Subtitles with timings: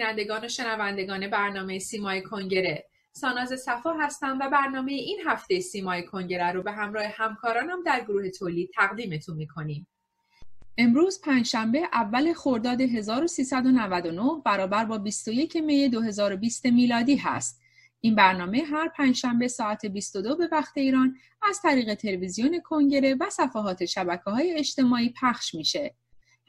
[0.00, 6.52] بینندگان و شنوندگان برنامه سیمای کنگره ساناز صفا هستم و برنامه این هفته سیمای کنگره
[6.52, 9.86] رو به همراه همکارانم در گروه تولید تقدیمتون می‌کنیم
[10.78, 17.60] امروز پنجشنبه اول خرداد 1399 برابر با 21 می 2020 میلادی هست.
[18.00, 23.84] این برنامه هر پنجشنبه ساعت 22 به وقت ایران از طریق تلویزیون کنگره و صفحات
[23.84, 25.94] شبکه های اجتماعی پخش میشه.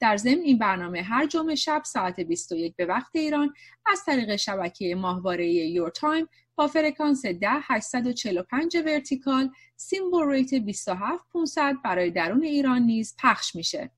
[0.00, 3.54] در ضمن این برنامه هر جمعه شب ساعت 21 به وقت ایران
[3.86, 12.10] از طریق شبکه ماهواره یور تایم با فرکانس 10 845 vertical symbol rate 27500 برای
[12.10, 13.90] درون ایران نیز پخش میشه.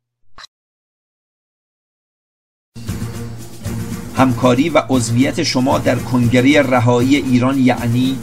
[4.17, 8.19] همکاری و عضویت شما در کنگره رهایی ایران یعنی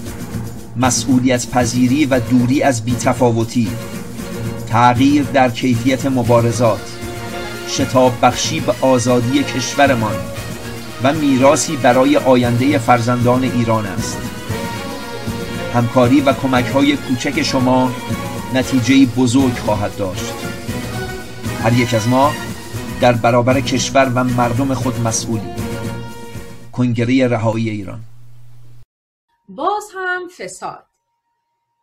[0.75, 3.71] مسئولیت پذیری و دوری از بی‌تفاوتی
[4.67, 6.97] تغییر در کیفیت مبارزات
[7.67, 10.32] شتاب بخشی به آزادی کشورمان
[11.03, 14.17] و میراسی برای آینده فرزندان ایران است.
[15.73, 17.91] همکاری و کمک های کوچک شما
[18.53, 20.33] نتیجه بزرگ خواهد داشت.
[21.63, 22.31] هر یک از ما
[23.01, 25.53] در برابر کشور و مردم خود مسئولی
[26.71, 27.99] کنگره رهایی ایران.
[29.49, 30.85] باز هم فساد.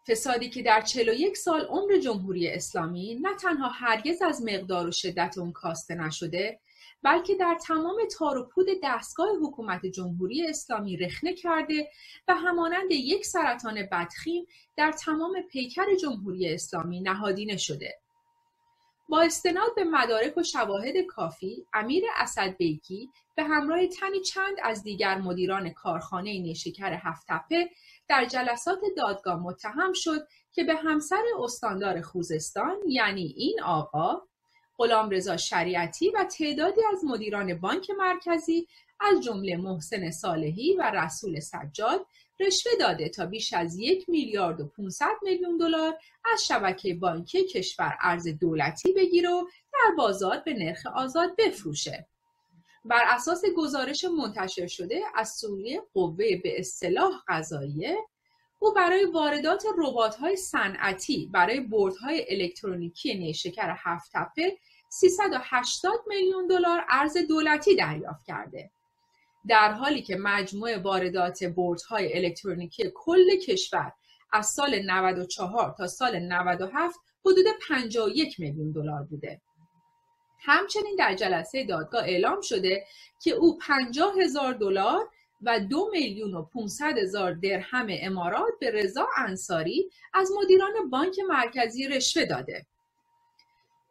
[0.08, 5.34] فسادی که در 41 سال عمر جمهوری اسلامی نه تنها هرگز از مقدار و شدت
[5.38, 6.60] اون کاسته نشده
[7.02, 11.90] بلکه در تمام تار و پود دستگاه حکومت جمهوری اسلامی رخنه کرده
[12.28, 17.98] و همانند یک سرطان بدخیم در تمام پیکر جمهوری اسلامی نهادینه شده.
[19.08, 24.82] با استناد به مدارک و شواهد کافی، امیر اسد بیکی به همراه تنی چند از
[24.82, 27.70] دیگر مدیران کارخانه نیشکر هفتپه
[28.08, 34.22] در جلسات دادگاه متهم شد که به همسر استاندار خوزستان یعنی این آقا
[34.88, 38.66] رضا شریعتی و تعدادی از مدیران بانک مرکزی
[39.00, 42.06] از جمله محسن صالحی و رسول سجاد
[42.40, 47.96] رشوه داده تا بیش از یک میلیارد و 500 میلیون دلار از شبکه بانکی کشور
[48.00, 52.08] ارز دولتی بگیره و در بازار به نرخ آزاد بفروشه.
[52.84, 57.96] بر اساس گزارش منتشر شده از سوی قوه به اصطلاح قضاییه
[58.58, 59.64] او برای واردات
[60.20, 64.58] های صنعتی برای بردهای الکترونیکی نیشکر هفت تپه
[64.92, 68.70] 380 میلیون دلار ارز دولتی دریافت کرده.
[69.48, 73.92] در حالی که مجموع واردات بردهای الکترونیکی کل کشور
[74.32, 79.40] از سال 94 تا سال 97 حدود 51 میلیون دلار بوده.
[80.38, 82.84] همچنین در جلسه دادگاه اعلام شده
[83.22, 85.08] که او 50 هزار دلار
[85.42, 91.88] و دو میلیون و 500 هزار درهم امارات به رضا انصاری از مدیران بانک مرکزی
[91.88, 92.66] رشوه داده.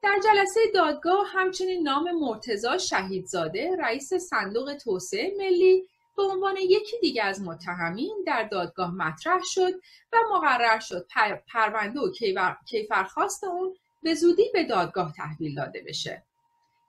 [0.04, 5.88] در جلسه دادگاه همچنین نام مرتزا شهیدزاده رئیس صندوق توسعه ملی
[6.18, 9.74] به عنوان یکی دیگر از متهمین در دادگاه مطرح شد
[10.14, 11.08] و مقرر شد
[11.54, 12.00] پرونده
[12.36, 16.24] و کیفرخواست اون به زودی به دادگاه تحویل داده بشه.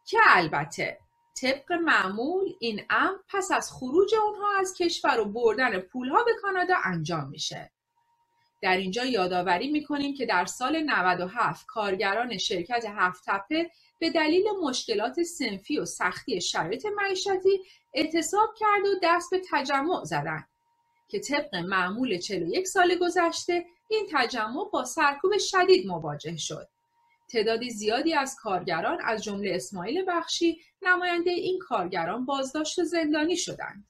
[0.06, 0.98] که البته
[1.40, 6.74] طبق معمول این امر پس از خروج اونها از کشور و بردن پولها به کانادا
[6.84, 7.70] انجام میشه.
[8.62, 15.22] در اینجا یادآوری می‌کنیم که در سال 97 کارگران شرکت هفت تپه به دلیل مشکلات
[15.22, 17.60] سنفی و سختی شرایط معیشتی
[17.94, 20.48] اعتصاب کرد و دست به تجمع زدند
[21.08, 26.68] که طبق معمول 41 سال گذشته این تجمع با سرکوب شدید مواجه شد.
[27.28, 33.84] تعدادی زیادی از کارگران از جمله اسماعیل بخشی نماینده این کارگران بازداشت و زندانی شدند.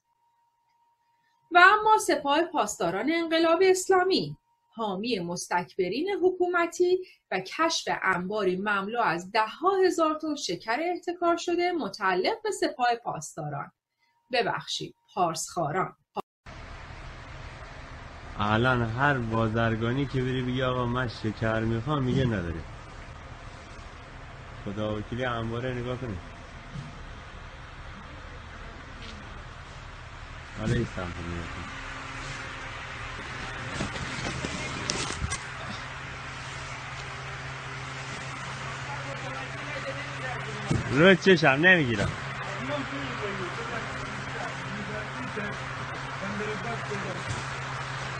[1.51, 4.37] و اما سپاه پاسداران انقلاب اسلامی
[4.75, 6.99] حامی مستکبرین حکومتی
[7.31, 13.71] و کشف انباری مملو از دهها هزار تن شکر احتکار شده متعلق به سپاه پاسداران.
[14.31, 15.95] ببخشید پارسخاران.
[18.39, 22.63] الان هر بازرگانی که بری بگی آقا من شکر می‌خوام میگه نداره.
[24.65, 26.19] خدا وکیلی انباره نگاه کنید
[30.59, 31.13] حالا این سمت
[40.91, 42.11] روی چشم نمی‌گیرم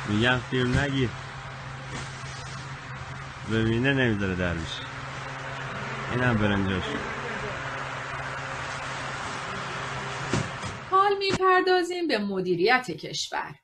[0.10, 1.10] میگم فیلم نگیر
[3.52, 4.84] ببینه نمی‌ذاره در بشه
[6.12, 6.86] اینم برنجاش
[10.92, 13.56] حال می‌پردازیم به مدیریت کشور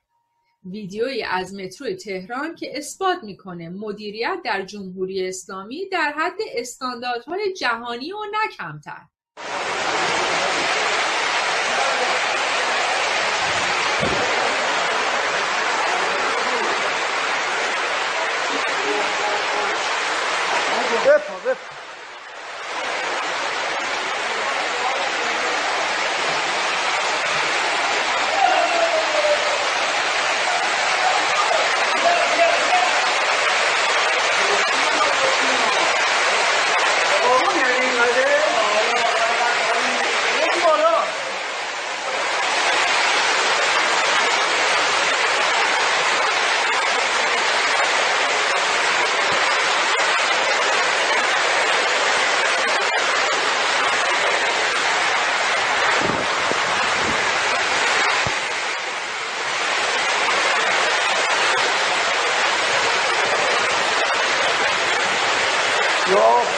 [0.64, 8.12] ویدیویی از مترو تهران که اثبات می‌کنه مدیریت در جمهوری اسلامی در حد استانداردهای جهانی
[8.12, 9.02] و نه کمتر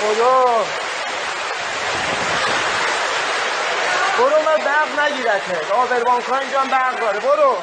[0.00, 0.64] خدا
[4.18, 4.94] برو من برق
[6.00, 7.20] آبروان کن اینجا برق داره.
[7.20, 7.56] برو.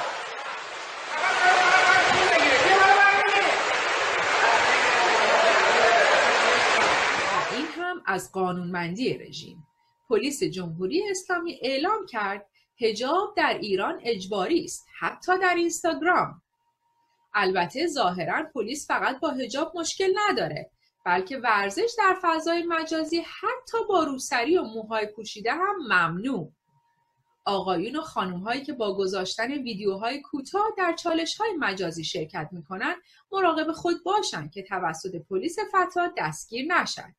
[7.55, 9.67] این هم از قانونمندی رژیم.
[10.09, 12.45] پلیس جمهوری اسلامی اعلام کرد
[12.81, 16.41] هجاب در ایران اجباری است حتی در اینستاگرام.
[17.33, 20.69] البته ظاهرا پلیس فقط با هجاب مشکل نداره
[21.05, 26.51] بلکه ورزش در فضای مجازی حتی با روسری و موهای پوشیده هم ممنوع.
[27.47, 32.95] آقایون و خانم هایی که با گذاشتن ویدیوهای کوتاه در چالش های مجازی شرکت می‌کنن
[33.31, 37.15] مراقب خود باشند که توسط پلیس فتا دستگیر نشن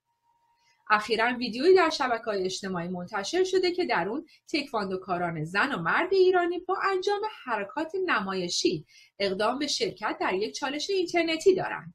[0.91, 6.13] اخیرا ویدیویی در شبکه های اجتماعی منتشر شده که در اون تکواندوکاران زن و مرد
[6.13, 8.87] ایرانی با انجام حرکات نمایشی
[9.19, 11.95] اقدام به شرکت در یک چالش اینترنتی دارند.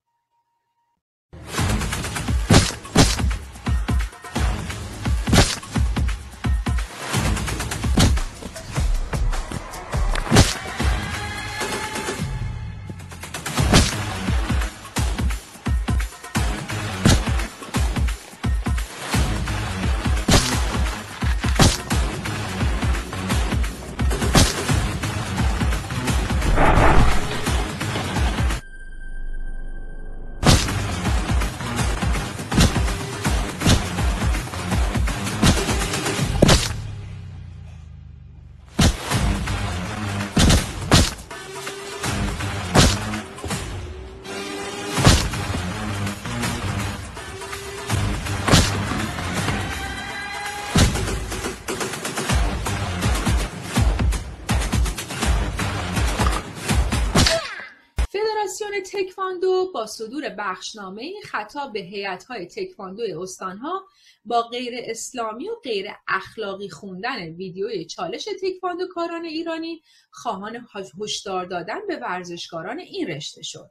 [59.24, 63.86] تکواندو با صدور بخشنامه خطاب به هیئت‌های تکواندو استانها
[64.26, 69.82] با غیر اسلامی و غیر اخلاقی خوندن ویدیوی چالش تکواندوکاران ایرانی
[70.12, 70.68] خواهان
[71.00, 73.70] هشدار دادن به ورزشکاران این رشته شد.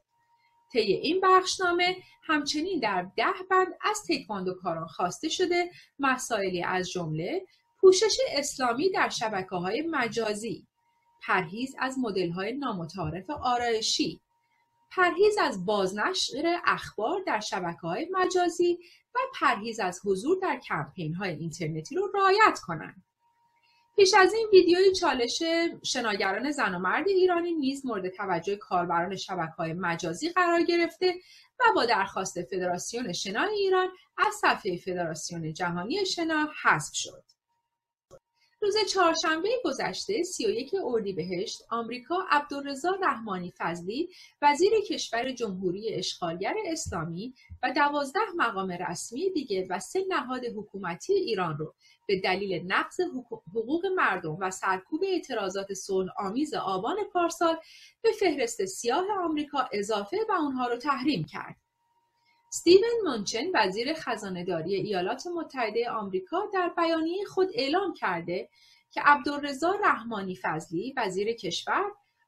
[0.73, 7.47] طی این بخشنامه همچنین در ده بند از تکواندوکاران خواسته شده مسائلی از جمله
[7.81, 10.67] پوشش اسلامی در شبکه های مجازی
[11.27, 14.21] پرهیز از مدل های نامتعارف آرایشی
[14.97, 18.79] پرهیز از بازنشر اخبار در شبکه های مجازی
[19.15, 23.03] و پرهیز از حضور در کمپین های اینترنتی رو رعایت کنند.
[23.97, 25.43] پیش از این ویدیوی چالش
[25.83, 31.15] شناگران زن و مرد ایرانی نیز مورد توجه کاربران شبکه های مجازی قرار گرفته
[31.61, 37.25] و با درخواست فدراسیون شنا ایران از صفحه فدراسیون جهانی شنا حذف شد.
[38.63, 44.09] روز چهارشنبه گذشته 31 اردیبهشت آمریکا عبدالرضا رحمانی فضلی
[44.43, 51.59] وزیر کشور جمهوری اشغالگر اسلامی و دوازده مقام رسمی دیگه و سه نهاد حکومتی ایران
[51.59, 51.75] رو
[52.09, 53.01] به دلیل نقض
[53.55, 57.57] حقوق مردم و سرکوب اعتراضات صلح آمیز آبان پارسال
[58.03, 61.62] به فهرست سیاه آمریکا اضافه و اونها رو تحریم کرد.
[62.55, 68.49] استیون مونچن وزیر خزانهداری ایالات متحده آمریکا در بیانیه خود اعلام کرده
[68.91, 71.85] که عبدالرضا رحمانی فضلی وزیر کشور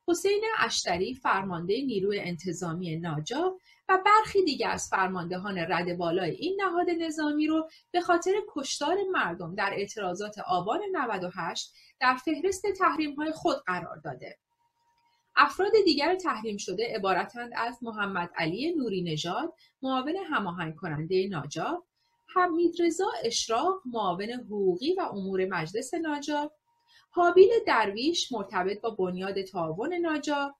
[0.09, 6.91] حسین اشتری فرمانده نیروی انتظامی ناجا و برخی دیگر از فرماندهان رد بالای این نهاد
[6.91, 13.57] نظامی رو به خاطر کشتار مردم در اعتراضات آبان 98 در فهرست تحریم های خود
[13.67, 14.39] قرار داده.
[15.37, 21.83] افراد دیگر تحریم شده عبارتند از محمد علی نوری نژاد معاون هماهنگ کننده ناجا
[22.27, 26.51] حمیدرضا اشراق معاون حقوقی و امور مجلس ناجا
[27.11, 30.55] حابیل درویش مرتبط با بنیاد تعاون ناجا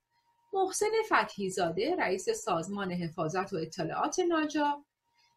[0.53, 4.85] محسن فتحیزاده رئیس سازمان حفاظت و اطلاعات ناجا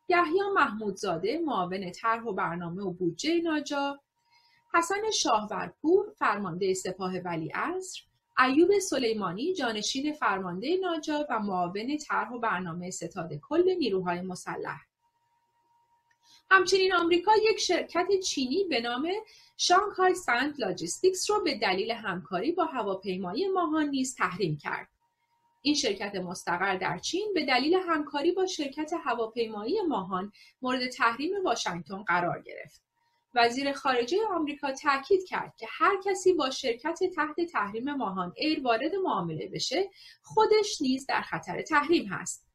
[0.10, 4.00] یحیی محمودزاده معاون طرح و برنامه و بودجه ناجا
[4.74, 8.07] حسن شاهورپور فرمانده سپاه ولیعصر
[8.40, 14.80] ایوب سلیمانی جانشین فرمانده ناجا و معاون طرح و برنامه ستاد کل نیروهای مسلح
[16.52, 19.10] همچنین آمریکا یک شرکت چینی به نام
[19.58, 24.88] شانگهای سند لاجستیکس را به دلیل همکاری با هواپیمایی ماهان نیز تحریم کرد.
[25.62, 32.04] این شرکت مستقر در چین به دلیل همکاری با شرکت هواپیمایی ماهان مورد تحریم واشنگتن
[32.04, 32.87] قرار گرفت.
[33.38, 38.96] وزیر خارجه آمریکا تاکید کرد که هر کسی با شرکت تحت تحریم ماهان ایر وارد
[38.96, 39.90] معامله بشه
[40.22, 42.48] خودش نیز در خطر تحریم هست.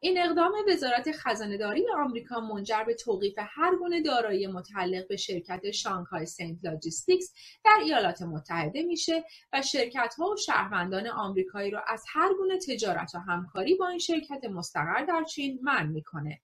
[0.00, 6.26] این اقدام وزارت خزانهداری آمریکا منجر به توقیف هر گونه دارایی متعلق به شرکت شانگهای
[6.26, 7.34] سنت Logistics
[7.64, 13.14] در ایالات متحده میشه و شرکت ها و شهروندان آمریکایی را از هر گونه تجارت
[13.14, 16.40] و همکاری با این شرکت مستقر در چین منع می‌کنه.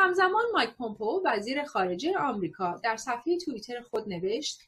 [0.00, 4.60] همزمان مایک پومپو وزیر خارجه آمریکا در صفحه توییتر خود نوشت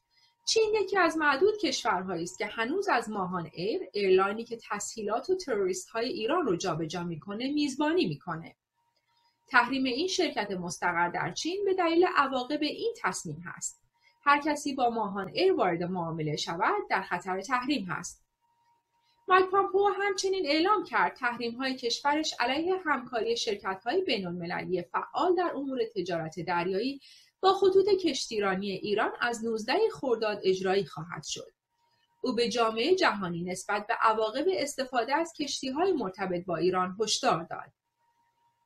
[0.44, 5.34] چین یکی از معدود کشورهایی است که هنوز از ماهان ایر ایرلاینی که تسلیحات و
[5.34, 8.56] تروریست های ایران رو جابجا می‌کنه میزبانی می‌کنه.
[9.48, 13.80] تحریم این شرکت مستقر در چین به دلیل عواقب این تصمیم هست.
[14.24, 18.21] هر کسی با ماهان ایر وارد معامله شود در خطر تحریم هست.
[19.28, 25.34] مایک پامپو همچنین اعلام کرد تحریم های کشورش علیه همکاری شرکت های بین المللی فعال
[25.34, 27.00] در امور تجارت دریایی
[27.40, 31.52] با خطوط کشتیرانی ایران از 19 خرداد اجرایی خواهد شد.
[32.22, 37.42] او به جامعه جهانی نسبت به عواقب استفاده از کشتی های مرتبط با ایران هشدار
[37.42, 37.72] داد.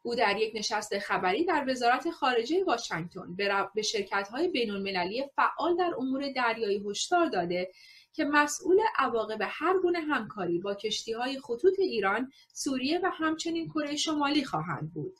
[0.02, 3.36] او در یک نشست خبری در وزارت خارجه واشنگتن
[3.74, 7.70] به شرکت های بین المللی فعال در امور دریایی هشدار داده
[8.16, 13.96] که مسئول عواقب هر گونه همکاری با کشتی های خطوط ایران، سوریه و همچنین کره
[13.96, 15.16] شمالی خواهند بود.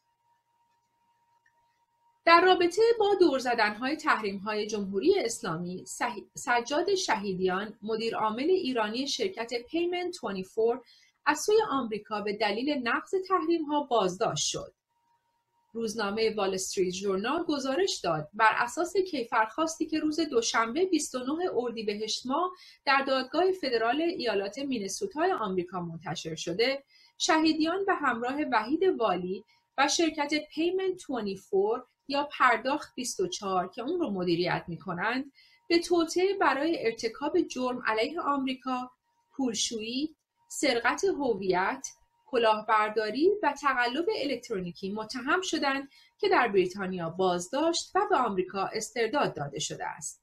[2.25, 3.97] در رابطه با دور زدنهای
[4.45, 5.85] های جمهوری اسلامی،
[6.35, 10.83] سجاد شهیدیان، مدیر عامل ایرانی شرکت پیمنت 24
[11.27, 13.15] از سوی آمریکا به دلیل نقض
[13.69, 14.76] ها بازداشت شد.
[15.77, 18.29] روزنامه وال استریت ژورنال گزارش داد.
[18.35, 22.51] بر اساس کیفرخواستی که روز دوشنبه 29 اردیبهشت ماه
[22.85, 26.83] در دادگاه فدرال ایالات مینسوتای آمریکا منتشر شده
[27.19, 29.45] شهیدیان به همراه وحید والی
[29.79, 35.33] و شرکت Payment 24 یا پرداخت 24 که اون رو مدیریت می‌کنند
[35.69, 38.91] به توطئه برای ارتکاب جرم علیه آمریکا،
[39.37, 40.17] پولشویی،
[40.49, 41.89] سرقت هویت،
[42.27, 49.59] کلاهبرداری و تقلب الکترونیکی متهم شدند که در بریتانیا بازداشت و به آمریکا استرداد داده
[49.59, 50.23] شده است.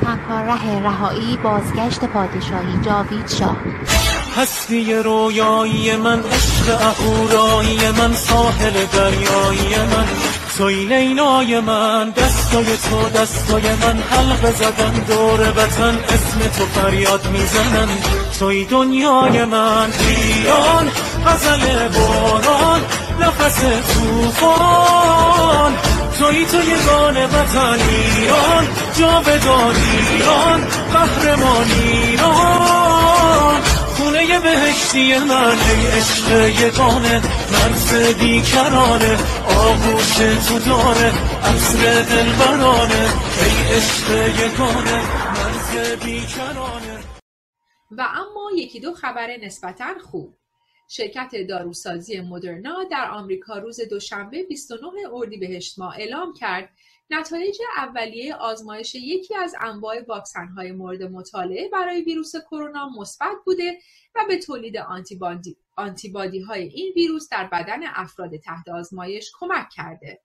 [0.00, 3.56] تنها ره رهایی بازگشت پادشاهی جاوید شاه
[4.36, 13.62] هستی رویایی من عشق اهورایی من ساحل دریایی من توی لینای من دستای تو دستای
[13.62, 17.88] من حلق زدن دور وطن اسم تو فریاد می‌زنن.
[18.38, 20.90] توی دنیای من ایران
[21.26, 22.80] غزل باران
[23.20, 23.60] نفس
[23.94, 25.72] توفان
[26.18, 30.60] توی تو یگان وطن ایران جاودان ایران
[30.92, 32.96] قهرمان ایران.
[34.16, 40.16] خونه بهشتی من ای عشق یگانه مرز بیکرانه آغوش
[40.48, 41.12] تو داره
[41.44, 43.08] عصر دلبرانه
[43.42, 45.02] ای عشق یگانه
[45.34, 47.04] مرز بیکرانه
[47.90, 50.34] و اما یکی دو خبر نسبتا خوب.
[50.88, 56.68] شرکت داروسازی مدرنا در آمریکا روز دوشنبه 29 اردیبهشت ماه اعلام کرد
[57.10, 63.78] نتایج اولیه آزمایش یکی از انواع واکسن‌های مورد مطالعه برای ویروس کرونا مثبت بوده
[64.16, 64.76] و به تولید
[65.76, 70.20] آنتیبادی های این ویروس در بدن افراد تحت آزمایش کمک کرده.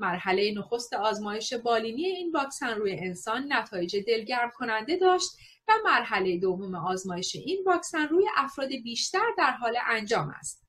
[0.00, 5.30] مرحله نخست آزمایش بالینی این واکسن روی انسان نتایج دلگرم کننده داشت
[5.68, 10.67] و مرحله دوم آزمایش این واکسن روی افراد بیشتر در حال انجام است.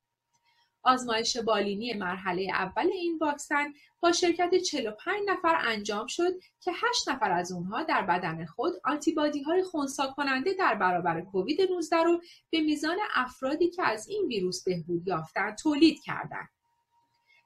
[0.82, 7.30] آزمایش بالینی مرحله اول این واکسن با شرکت 45 نفر انجام شد که 8 نفر
[7.30, 12.20] از اونها در بدن خود آنتیبادی های خونسا کننده در برابر کووید 19 رو
[12.50, 16.48] به میزان افرادی که از این ویروس بهبود یافتند تولید کردند.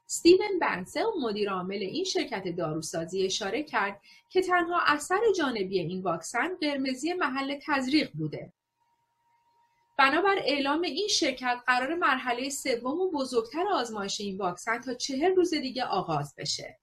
[0.07, 6.55] ستیون بنسل مدیر عامل این شرکت داروسازی اشاره کرد که تنها اثر جانبی این واکسن
[6.61, 8.53] قرمزی محل تزریق بوده.
[9.97, 15.53] بنابر اعلام این شرکت قرار مرحله سوم و بزرگتر آزمایش این واکسن تا چهل روز
[15.53, 16.79] دیگه آغاز بشه.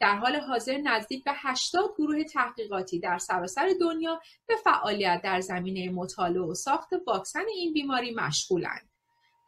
[0.00, 5.90] در حال حاضر نزدیک به 80 گروه تحقیقاتی در سراسر دنیا به فعالیت در زمینه
[5.90, 8.90] مطالعه و ساخت واکسن این بیماری مشغولند.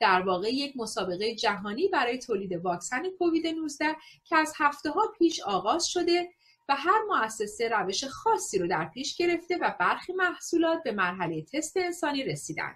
[0.01, 5.41] در واقع یک مسابقه جهانی برای تولید واکسن کووید 19 که از هفته ها پیش
[5.41, 6.29] آغاز شده
[6.71, 11.77] و هر مؤسسه روش خاصی رو در پیش گرفته و برخی محصولات به مرحله تست
[11.77, 12.75] انسانی رسیدن.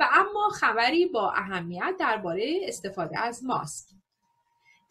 [0.00, 3.88] و اما خبری با اهمیت درباره استفاده از ماسک.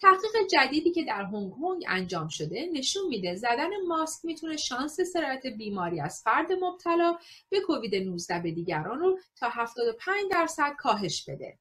[0.02, 5.48] تحقیق جدیدی که در هنگ کنگ انجام شده نشون میده زدن ماسک می‌تونه شانس سرایت
[5.48, 7.18] بیماری از فرد مبتلا
[7.50, 11.58] به کووید 19 به دیگران رو تا 75 درصد کاهش بده.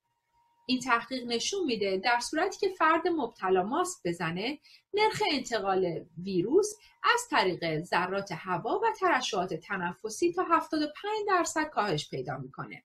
[0.71, 4.59] این تحقیق نشون میده در صورتی که فرد مبتلا ماسک بزنه
[4.95, 10.93] نرخ انتقال ویروس از طریق ذرات هوا و ترشحات تنفسی تا 75
[11.29, 12.83] درصد کاهش پیدا می‌کنه.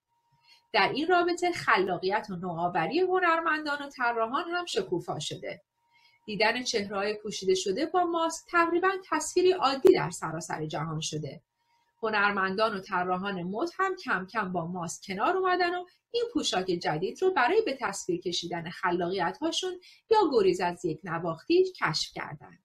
[0.73, 5.61] در این رابطه خلاقیت و نوآوری هنرمندان و طراحان هم شکوفا شده.
[6.25, 11.41] دیدن چهرههای پوشیده شده با ماسک تقریبا تصویری عادی در سراسر جهان شده.
[12.05, 17.21] هنرمندان و طراحان مد هم کم کم با ماسک کنار اومدن و این پوشاک جدید
[17.21, 19.79] رو برای به تصویر کشیدن خلاقیت هاشون
[20.11, 22.64] یا گریز از یک نواختی کشف کردن.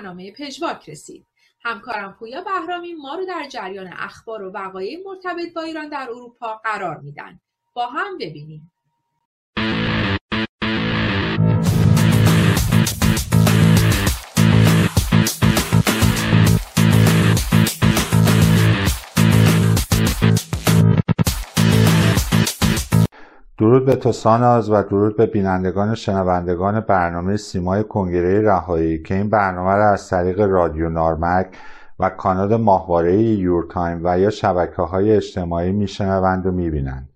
[0.00, 1.26] برنامه پژواک رسید.
[1.62, 6.60] همکارم پویا بهرامی ما رو در جریان اخبار و وقایع مرتبط با ایران در اروپا
[6.64, 7.40] قرار میدن.
[7.74, 8.72] با هم ببینیم.
[23.60, 29.30] درود به تو ساناز و درود به بینندگان شنوندگان برنامه سیمای کنگره رهایی که این
[29.30, 31.46] برنامه را از طریق رادیو نارمک
[31.98, 37.08] و کانال ماهواره یورتایم و یا شبکه های اجتماعی میشنوند و می‌بینند.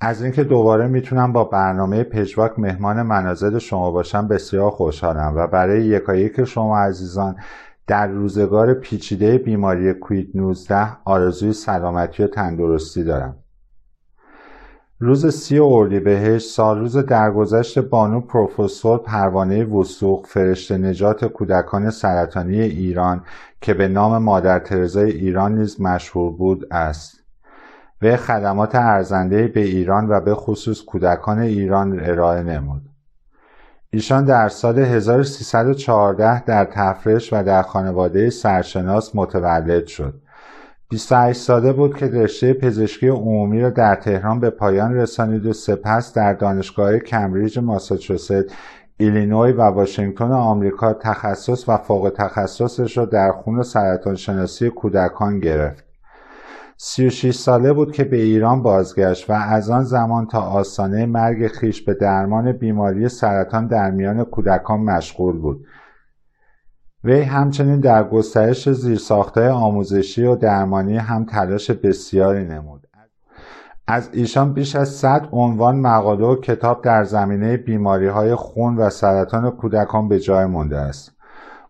[0.00, 5.84] از اینکه دوباره می‌تونم با برنامه پژواک مهمان منازل شما باشم بسیار خوشحالم و برای
[5.84, 7.36] یکایک شما عزیزان
[7.86, 13.39] در روزگار پیچیده بیماری کوید 19 آرزوی سلامتی و تندرستی دارم.
[15.02, 23.24] روز سی اردیبهشت سالروز درگذشت بانو پروفسور پروانه وثوق فرشته نجات کودکان سرطانی ایران
[23.60, 27.20] که به نام مادر ترزای ایران نیز مشهور بود است.
[28.02, 32.82] و خدمات ارزنده به ایران و به خصوص کودکان ایران ارائه نمود.
[33.90, 40.14] ایشان در سال 1314 در تفرش و در خانواده سرشناس متولد شد.
[40.90, 46.14] 28 ساله بود که رشته پزشکی عمومی را در تهران به پایان رسانید و سپس
[46.14, 48.44] در دانشگاه کمبریج ماساچوست
[48.96, 55.40] ایلینوی و واشنگتن آمریکا تخصص و فوق تخصصش را در خون و سرطان شناسی کودکان
[55.40, 55.84] گرفت.
[56.76, 61.82] 36 ساله بود که به ایران بازگشت و از آن زمان تا آستانه مرگ خیش
[61.82, 65.66] به درمان بیماری سرطان در میان کودکان مشغول بود.
[67.04, 72.86] وی همچنین در گسترش زیرساختهای آموزشی و درمانی هم تلاش بسیاری نمود.
[73.86, 78.90] از ایشان بیش از 100 عنوان مقاله و کتاب در زمینه بیماری های خون و
[78.90, 81.12] سرطان کودکان به جای مونده است.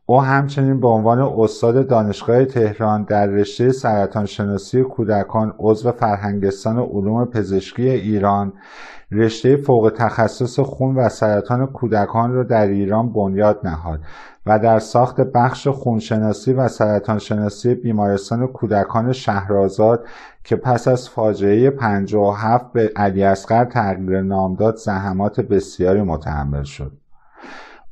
[0.06, 7.24] او همچنین به عنوان استاد دانشگاه تهران در رشته سرطان شناسی کودکان عضو فرهنگستان علوم
[7.24, 8.52] پزشکی ایران
[9.12, 14.00] رشته فوق تخصص خون و سرطان کودکان را در ایران بنیاد نهاد
[14.46, 20.04] و در ساخت بخش خونشناسی و سرطان شناسی بیمارستان کودکان شهرآزاد
[20.44, 26.92] که پس از فاجعه 57 به علی اصغر تغییر نام داد زحمات بسیاری متحمل شد.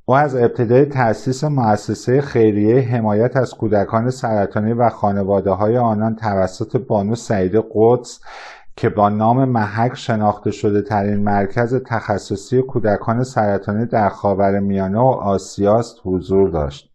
[0.05, 6.77] او از ابتدای تأسیس مؤسسه خیریه حمایت از کودکان سرطانی و خانواده های آنان توسط
[6.77, 8.21] بانو سعید قدس
[8.79, 15.07] که با نام محک شناخته شده ترین مرکز تخصصی کودکان سرطانی در خاور میانه و
[15.07, 16.91] آسیاست حضور داشت.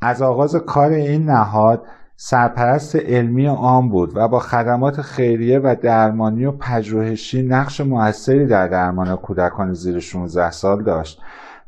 [0.00, 1.86] از آغاز کار این نهاد
[2.16, 8.68] سرپرست علمی آن بود و با خدمات خیریه و درمانی و پژوهشی نقش موثری در
[8.68, 11.20] درمان کودکان زیر 16 سال داشت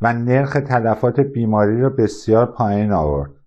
[0.03, 3.40] و نرخ تلفات بیماری را بسیار پایین آورد.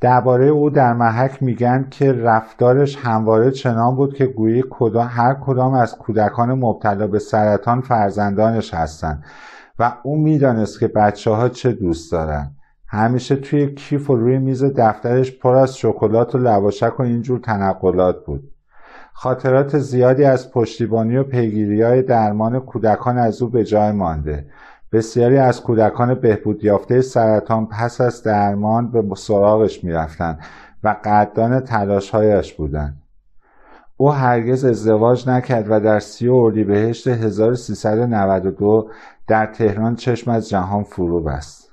[0.00, 5.74] درباره او در محک میگن که رفتارش همواره چنان بود که گویی کدام هر کدام
[5.74, 9.24] از کودکان مبتلا به سرطان فرزندانش هستند
[9.78, 12.56] و او می‌دانست که بچه ها چه دوست دارند
[12.88, 18.24] همیشه توی کیف و روی میز دفترش پر از شکلات و لواشک و اینجور تنقلات
[18.24, 18.50] بود.
[19.12, 24.46] خاطرات زیادی از پشتیبانی و پیگیری های درمان کودکان از او به جای مانده.
[24.92, 30.38] بسیاری از کودکان بهبود یافته سرطان پس از درمان به سراغش می‌رفتند
[30.84, 33.02] و قدردان تلاشهایش بودند.
[33.96, 38.90] او هرگز ازدواج نکرد و در سی اردیبهشت 1392
[39.26, 41.70] در تهران چشم از جهان فرو بست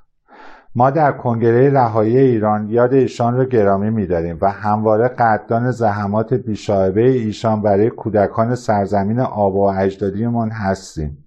[0.76, 7.10] ما در کنگره رهایی ایران یاد ایشان را گرامی میداریم و همواره قدردان زحمات بیشاعبه
[7.10, 11.27] ایشان برای کودکان سرزمین آب و اجدادیمان هستیم.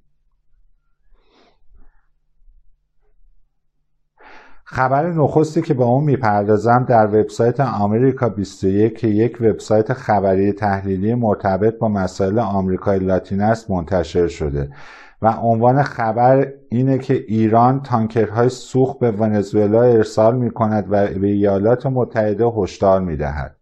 [4.72, 11.14] خبر نخستی که به اون می‌پردازم در وبسایت آمریکا 21 که یک وبسایت خبری تحلیلی
[11.14, 14.70] مرتبط با مسائل آمریکای لاتین است منتشر شده
[15.22, 21.26] و عنوان خبر اینه که ایران تانکرهای سوخت به ونزوئلا ارسال می کند و به
[21.26, 23.60] ایالات متحده هشدار می دهد.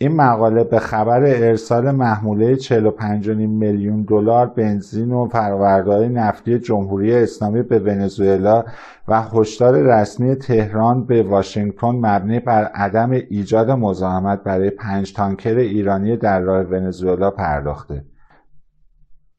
[0.00, 7.62] این مقاله به خبر ارسال محموله 45 میلیون دلار بنزین و فرآورده‌های نفتی جمهوری اسلامی
[7.62, 8.64] به ونزوئلا
[9.08, 16.16] و هشدار رسمی تهران به واشنگتن مبنی بر عدم ایجاد مزاحمت برای پنج تانکر ایرانی
[16.16, 18.04] در راه ونزوئلا پرداخته.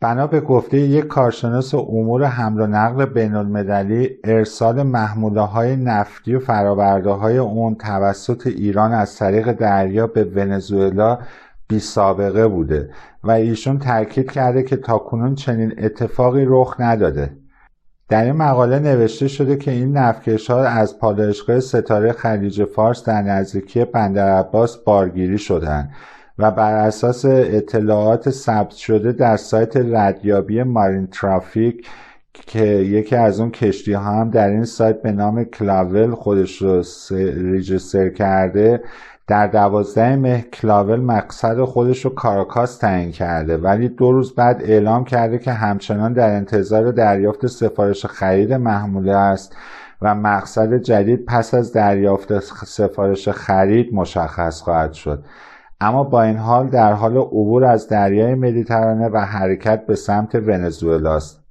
[0.01, 6.35] بنا به گفته یک کارشناس امور حمل و نقل بین المللی ارسال محموله های نفتی
[6.35, 11.19] و فراورده های اون توسط ایران از طریق دریا به ونزوئلا
[11.67, 12.89] بی سابقه بوده
[13.23, 17.33] و ایشون تاکید کرده که تاکنون چنین اتفاقی رخ نداده.
[18.09, 23.21] در این مقاله نوشته شده که این نفتکش ها از پالایشگاه ستاره خلیج فارس در
[23.21, 25.91] نزدیکی بندر عباس بارگیری شدند
[26.39, 31.87] و بر اساس اطلاعات ثبت شده در سایت ردیابی مارین ترافیک
[32.33, 36.83] که یکی از اون کشتی ها هم در این سایت به نام کلاول خودش رو
[37.51, 38.83] ریجستر کرده
[39.27, 43.57] در دوازده مه کلاول مقصد خودش رو کاراکاس تعیین کرده.
[43.57, 49.55] ولی دو روز بعد اعلام کرده که همچنان در انتظار دریافت سفارش خرید محموله است
[50.01, 55.23] و مقصد جدید پس از دریافت سفارش خرید مشخص خواهد شد.
[55.81, 61.15] اما با این حال در حال عبور از دریای مدیترانه و حرکت به سمت ونزوئلا
[61.15, 61.43] است.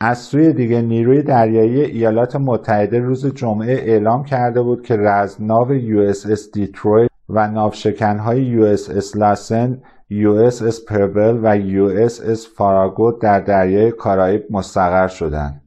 [0.00, 6.00] از سوی دیگه نیروی دریایی ایالات متحده روز جمعه اعلام کرده بود که رزمناو یو
[6.00, 11.84] اس اس دیترویت و ناوشکنهای یو اس اس لاسن یو اس اس پربل و یو
[11.84, 15.62] اس اس فاراگوت در دریای کارائیب مستقر شدند.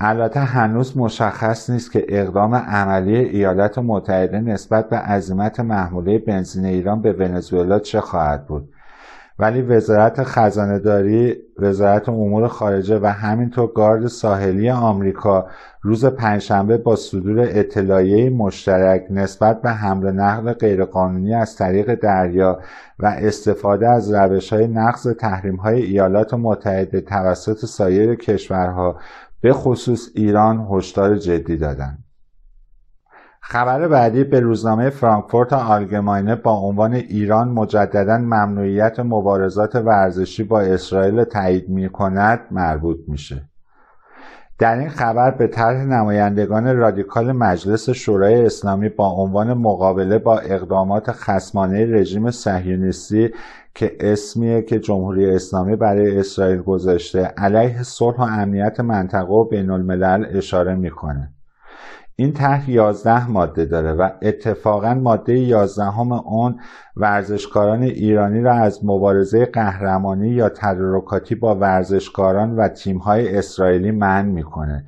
[0.00, 7.02] البته هنوز مشخص نیست که اقدام عملی ایالات متحده نسبت به عظیمت محموله بنزین ایران
[7.02, 8.68] به ونزوئلا چه خواهد بود؟
[9.38, 15.46] ولی وزارت خزانه داری، وزارت امور خارجه و همینطور گارد ساحلی آمریکا
[15.82, 22.60] روز پنجشنبه با صدور اطلاعیه مشترک نسبت به حمل نقل غیرقانونی از طریق دریا
[22.98, 28.96] و استفاده از روش های نقض تحریم های ایالات متحده توسط سایر کشورها
[29.46, 32.04] به خصوص ایران هشدار جدی دادند.
[33.40, 41.24] خبر بعدی به روزنامه فرانکفورت آلگماینه با عنوان ایران مجددا ممنوعیت مبارزات ورزشی با اسرائیل
[41.24, 43.48] تایید می کند مربوط میشه.
[44.58, 51.12] در این خبر به طرح نمایندگان رادیکال مجلس شورای اسلامی با عنوان مقابله با اقدامات
[51.12, 53.30] خسمانه رژیم صهیونیستی
[53.74, 59.70] که اسمیه که جمهوری اسلامی برای اسرائیل گذاشته علیه صلح و امنیت منطقه و بین
[59.70, 61.35] الملل اشاره می‌کنه.
[62.18, 66.60] این طرح 11 ماده داره و اتفاقا ماده 11 هم اون
[66.96, 74.84] ورزشکاران ایرانی را از مبارزه قهرمانی یا تدارکاتی با ورزشکاران و تیمهای اسرائیلی منع می‌کنه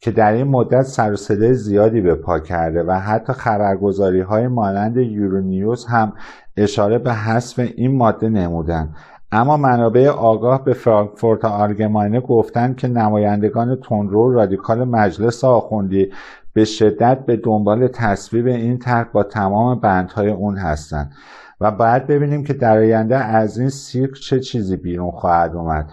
[0.00, 1.14] که در این مدت سر
[1.52, 6.12] زیادی به پا کرده و حتی خبرگزاری های مانند یورونیوز هم
[6.56, 8.96] اشاره به حذف این ماده نمودند
[9.32, 16.12] اما منابع آگاه به فرانکفورت آلگماینه گفتند که نمایندگان تندرو رادیکال مجلس آخوندی
[16.52, 21.12] به شدت به دنبال تصویب این طرح با تمام بندهای اون هستند
[21.60, 25.90] و باید ببینیم که در آینده از این سیرک چه چیزی بیرون خواهد اومد.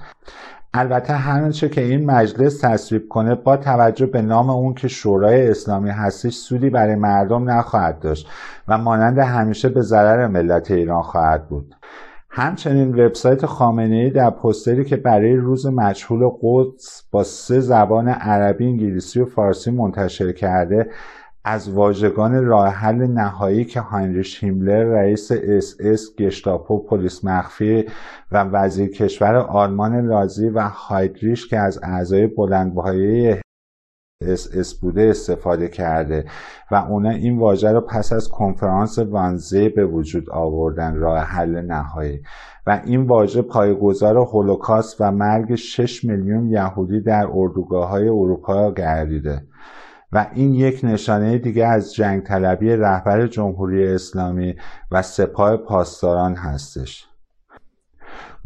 [0.73, 5.89] البته هرچه که این مجلس تصویب کنه با توجه به نام اون که شورای اسلامی
[5.89, 8.27] هستش سودی برای مردم نخواهد داشت
[8.67, 11.75] و مانند همیشه به ضرر ملت ایران خواهد بود.
[12.37, 18.65] همچنین وبسایت خامنه ای در پستری که برای روز مجهول قدس با سه زبان عربی،
[18.65, 20.89] انگلیسی و فارسی منتشر کرده
[21.43, 27.85] از واژگان راه حل نهایی که هاینریش هیملر رئیس اس اس گشتاپو پلیس مخفی
[28.31, 33.41] و وزیر کشور آلمان نازی و هایدریش که از اعضای بلندپایه
[34.21, 36.25] اس اس بوده استفاده کرده
[36.71, 42.21] و اونا این واژه رو پس از کنفرانس وانزه به وجود آوردن راه حل نهایی.
[42.67, 49.41] و این واژه پایه‌گذار هولوکاست و مرگ 6 میلیون یهودی در اردوگاه های اروپا گردیده.
[50.11, 54.55] و این یک نشانه دیگه از جنگ طلبی رهبر جمهوری اسلامی
[54.91, 57.06] و سپاه پاسداران هستش.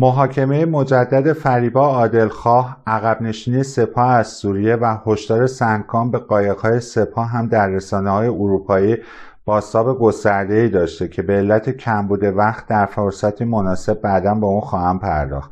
[0.01, 7.29] محاکمه مجدد فریبا عادلخواه عقب نشینی سپاه از سوریه و هشدار سنگکام به قایقهای سپاه
[7.29, 8.97] هم در رسانه های اروپایی
[9.45, 14.99] باستاب گسترده داشته که به علت کمبود وقت در فرصتی مناسب بعدا به اون خواهم
[14.99, 15.51] پرداخت.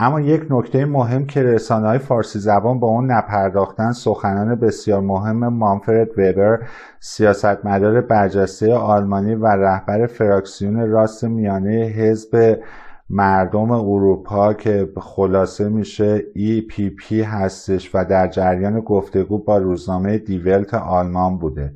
[0.00, 5.48] اما یک نکته مهم که رسانه های فارسی زبان با اون نپرداختن سخنان بسیار مهم
[5.48, 6.58] مانفرد وبر
[7.00, 12.58] سیاستمدار برجسته آلمانی و رهبر فراکسیون راست میانه حزب
[13.10, 21.38] مردم اروپا که خلاصه میشه EPP هستش و در جریان گفتگو با روزنامه دیولت آلمان
[21.38, 21.72] بوده.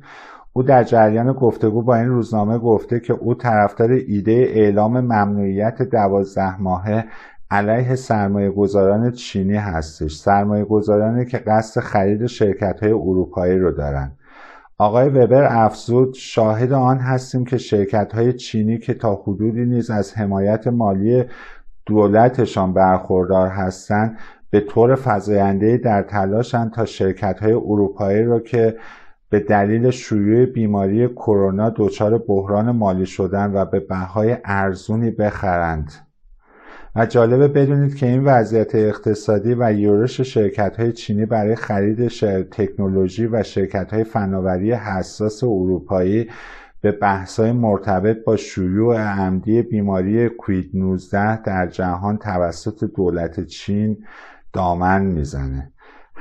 [0.53, 6.61] او در جریان گفتگو با این روزنامه گفته که او طرفدار ایده اعلام ممنوعیت دوازده
[6.61, 7.05] ماهه
[7.51, 10.15] علیه سرمایه گذاران چینی هستش.
[10.15, 14.11] سرمایه گذارانی که قصد خرید شرکت های اروپایی رو دارن.
[14.81, 20.17] آقای وبر افزود شاهد آن هستیم که شرکت های چینی که تا حدودی نیز از
[20.17, 21.23] حمایت مالی
[21.85, 24.17] دولتشان برخوردار هستند
[24.49, 28.77] به طور فضاینده در تلاشند تا شرکت های اروپایی را که
[29.29, 36.08] به دلیل شیوع بیماری کرونا دچار بحران مالی شدن و به بهای ارزونی بخرند.
[37.05, 42.07] جالبه بدونید که این وضعیت اقتصادی و یورش شرکت های چینی برای خرید
[42.51, 46.29] تکنولوژی و شرکت های فناوری حساس اروپایی
[46.81, 53.97] به بحث مرتبط با شیوع عمدی بیماری کوید 19 در جهان توسط دولت چین
[54.53, 55.71] دامن می‌زنه.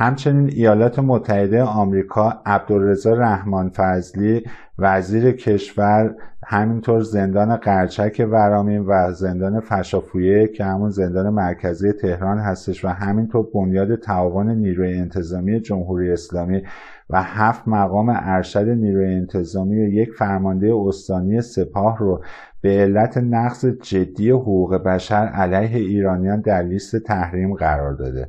[0.00, 4.42] همچنین ایالات متحده آمریکا عبدالرضا رحمان فضلی
[4.78, 6.14] وزیر کشور
[6.46, 13.46] همینطور زندان قرچک ورامین و زندان فشافویه که همون زندان مرکزی تهران هستش و همینطور
[13.54, 16.62] بنیاد تعاون نیروی انتظامی جمهوری اسلامی
[17.10, 22.22] و هفت مقام ارشد نیروی انتظامی و یک فرمانده استانی سپاه رو
[22.60, 28.28] به علت نقض جدی حقوق بشر علیه ایرانیان در لیست تحریم قرار داده.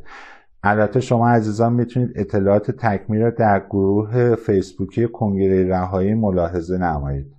[0.63, 7.35] البته شما عزیزان می‌تونید اطلاعات تکمیل را در گروه فیسبوکی کنگره رهایی ملاحظه نمایید.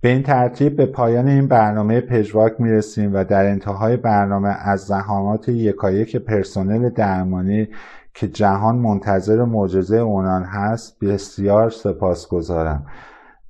[0.00, 5.48] به این ترتیب به پایان این برنامه پژواک می‌رسیم و در انتهای برنامه از زحمات
[5.48, 7.68] یکایک پرسنل درمانی
[8.14, 12.86] که جهان منتظر معجزه اونان هست بسیار سپاسگزارم.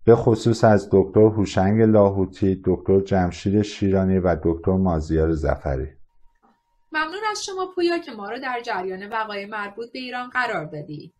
[0.04, 5.99] به خصوص از دکتر هوشنگ لاهوتی، دکتر جمشید شیرانی و دکتر مازیار زفری.
[6.92, 11.12] ممنون از شما پویا که ما را در جریان وقایع مربوط به ایران قرار دادی.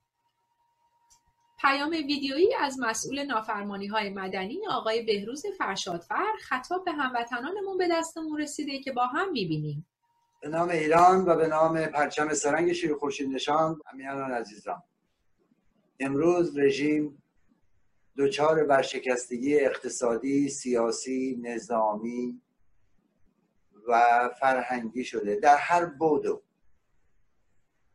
[1.61, 8.41] پیام ویدیویی از مسئول نافرمانی های مدنی آقای بهروز فرشادفر خطاب به هموطنانمون به دستمون
[8.41, 9.87] رسیده که با هم می‌بینیم.
[10.41, 14.83] به نام ایران و به نام پرچم سرنگ شیر خورشید نشان امیانان عزیزان
[16.01, 17.23] امروز رژیم
[18.19, 22.41] دچار برشکستگی اقتصادی، سیاسی، نظامی
[23.91, 26.43] و فرهنگی شده در هر بودو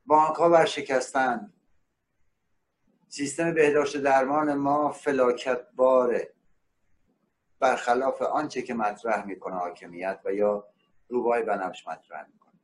[0.06, 1.54] بانک ها ورشکستند
[3.08, 6.34] سیستم بهداشت درمان ما فلاکت باره.
[7.60, 10.68] برخلاف آنچه که مطرح می‌کنه حاکمیت و یا
[11.08, 12.60] روبای بنفش مطرح می‌کنه.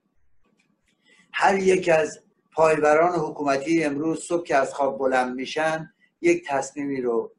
[1.34, 7.32] هر یک از پایبران حکومتی امروز صبح که از خواب بلند میشن یک تصمیمی رو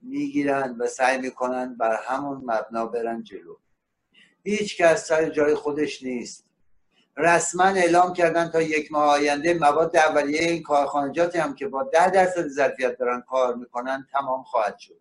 [0.00, 3.56] می‌گیرن و سعی می‌کنن بر همون مبنا برن جلو.
[4.44, 6.48] هیچ کس سر جای خودش نیست.
[7.16, 12.10] رسما اعلام کردن تا یک ماه آینده مواد اولیه این کارخانجاتی هم که با ده
[12.10, 15.00] درصد ظرفیت دارن کار می‌کنن تمام خواهد شد.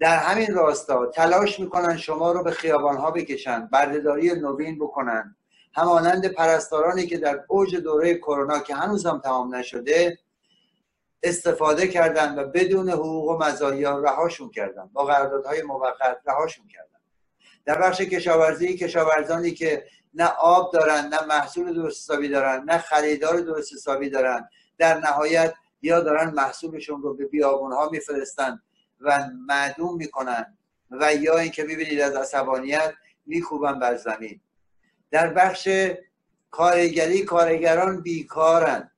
[0.00, 5.36] در همین راستا تلاش می‌کنن شما رو به خیابان ها بکشن بردهداری نوین بکنن.
[5.74, 10.18] همانند پرستارانی که در اوج دوره کرونا که هنوز هم تمام نشده
[11.22, 14.90] استفاده کردن و بدون حقوق و مزایا رهاشون کردن.
[14.92, 16.91] با قراردادهای موقت رهاشون کردن.
[17.64, 23.40] در بخش کشاورزی کشاورزانی که نه آب دارن نه محصول درست حسابی دارن نه خریدار
[23.40, 24.48] درست حسابی دارن
[24.78, 28.62] در نهایت یا دارن محصولشون رو به بیابون ها میفرستن
[29.00, 30.58] و معدوم می‌کنن
[30.90, 32.94] و یا اینکه می‌بینید از عصبانیت
[33.26, 34.40] میکوبن بر زمین.
[35.10, 35.68] در بخش
[36.50, 38.90] کارگری کارگران بیکارن.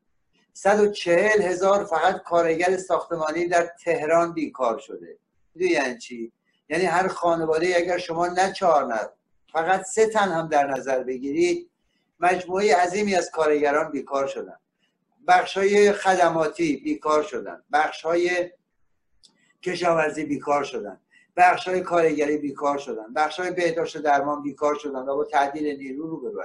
[0.52, 5.18] 140 هزار فقط کارگر ساختمانی در تهران بیکار شده.
[5.54, 6.32] یعنی چی؟
[6.68, 9.00] یعنی هر خانواده اگر شما نه چهار نه
[9.52, 11.70] فقط سه تن هم در نظر بگیرید
[12.20, 14.56] مجموعه عظیمی از کارگران بیکار شدن.
[15.28, 17.62] بخش های خدماتی بیکار شدن.
[17.72, 18.50] بخش های
[19.62, 21.00] کشاورزی بیکار شدن.
[21.36, 23.12] بخش های کارگری بیکار شدن.
[23.12, 26.42] بخش های بهداشت درمان بیکار شدن و با تعدیل نیرو رو برو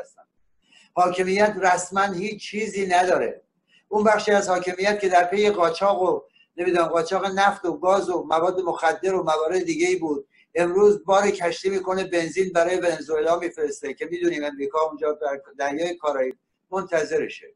[0.94, 3.42] حاکمیت رسما هیچ چیزی نداره.
[3.88, 6.22] اون بخشی از حاکمیت که در پی قاچاق و
[6.60, 10.28] نمی‌دونم قاچاق نفت و گاز و مواد مخدر و موارد دیگه ای بود.
[10.56, 16.34] امروز بار کشتی می‌کنه بنزین برای ونزوئلا میفرسته که می‌دونیم امریکا اونجا در دریای کارایی
[16.72, 17.48] منتظرشه.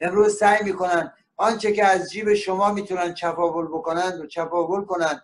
[0.00, 5.22] امروز سعی می‌کنن آنچه که از جیب شما می‌تونن چپاول بکنن و چپاول کنن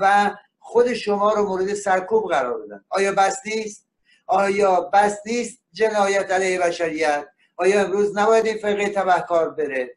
[0.00, 2.84] و خود شما رو مورد سرکوب قرار بدن.
[2.88, 3.86] آیا بس نیست؟
[4.26, 7.26] آیا بس نیست؟ جنایت علیه بشریت.
[7.56, 9.96] آیا امروز نباید این فرقه تبهکار بره؟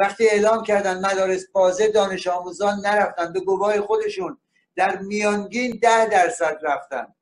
[0.00, 4.38] وقتی اعلام کردن مدارس بازه دانش آموزان نرفتن به گواه خودشون
[4.76, 7.14] در میانگین ده درصد رفتن.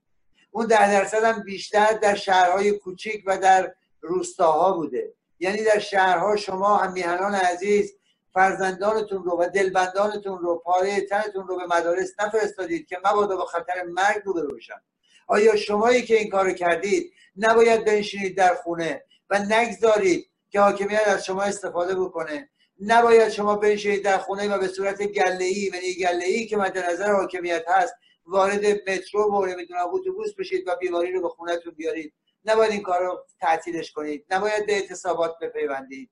[0.51, 5.15] اون ده درصد هم بیشتر در شهرهای کوچیک و در روستاها بوده.
[5.39, 7.93] یعنی در شهرها شما هم میهنان عزیز
[8.33, 13.83] فرزندانتون رو و دلبندانتون رو پاره تنتون رو به مدارس نفرستادید که مبادا با خطر
[13.83, 14.81] مرگ رو بشن.
[15.27, 21.25] آیا شمایی که این کارو کردید نباید بنشینید در خونه و نگذارید که حاکمیت از
[21.25, 22.49] شما استفاده بکنه؟
[22.81, 26.79] نباید شما بنشینید در خونه و به صورت گله ای و گله ای که مد
[26.79, 27.95] نظر حاکمیت هست
[28.27, 32.13] وارد مترو و نمی‌دونم اتوبوس بشید و بیماری رو به خونهتون بیارید.
[32.45, 34.27] نباید این کار رو تعطیلش کنید.
[34.31, 36.11] نباید به اعتصابات بپیوندید.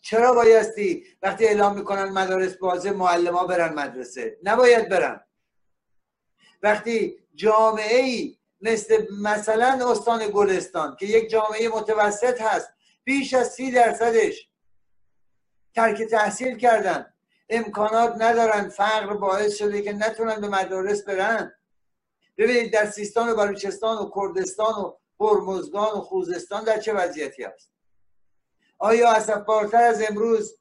[0.00, 5.20] چرا بایستی وقتی اعلام می‌کنن مدارس بازه معلم برن مدرسه؟ نباید برن.
[6.62, 12.68] وقتی جامعه ای مثل مثلا استان گلستان که یک جامعه متوسط هست
[13.04, 14.48] بیش از سی درصدش
[15.74, 17.12] ترک تحصیل کردن.
[17.48, 18.68] امکانات ندارن.
[18.68, 21.52] فقر باعث شده که نتونن به مدارس برن.
[22.38, 27.70] ببینید در سیستان و بلوچستان و کردستان و هرمزگان و خوزستان در چه وضعیتی هست؟
[28.78, 30.58] آیا اصفبارتر از امروز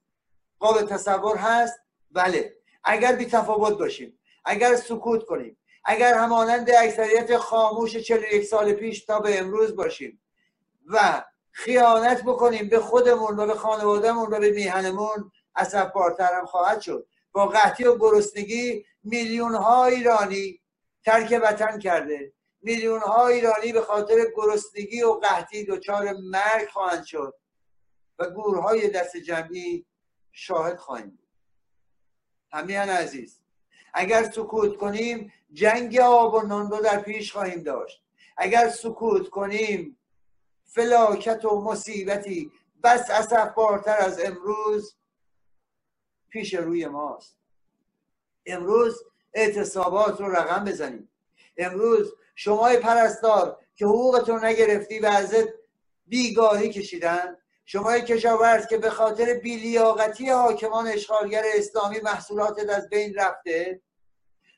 [0.59, 1.79] قابل تصور هست؟
[2.11, 2.55] بله.
[2.83, 9.19] اگر بی تفاوت باشیم اگر سکوت کنیم اگر همانند اکثریت خاموش 41 سال پیش تا
[9.19, 10.21] به امروز باشیم
[10.85, 15.31] و خیانت بکنیم به خودمون و به خانوادهمون و به میهنمون.
[15.55, 17.07] اصفبارتر هم خواهد شد.
[17.31, 20.61] با قحطی و گرسنگی میلیون ها ایرانی
[21.05, 22.33] ترک وطن کرده.
[22.61, 27.33] میلیون ها ایرانی به خاطر گرسنگی و قحطی دچار مرگ خواهند شد
[28.19, 29.85] و گورهای دست جمعی
[30.31, 31.27] شاهد خواهیم بود.
[32.51, 33.41] همیان عزیز
[33.93, 38.03] اگر سکوت کنیم جنگ آب و نان رو در پیش خواهیم داشت.
[38.37, 39.97] اگر سکوت کنیم
[40.73, 42.51] فلاکت و مصیبتی.
[42.83, 44.95] بس اصفبارتر از امروز
[46.29, 47.37] پیش روی ماست.
[48.45, 49.03] امروز
[49.33, 51.09] اعتصابات رو رقم بزنیم.
[51.57, 55.47] امروز شما پرستار که حقوقتون نگرفتی و ازت
[56.07, 63.81] بیگاهی کشیدن شما کشاورز که به خاطر بیلیاقتی حاکمان اشغالگر اسلامی محصولاتت از بین رفته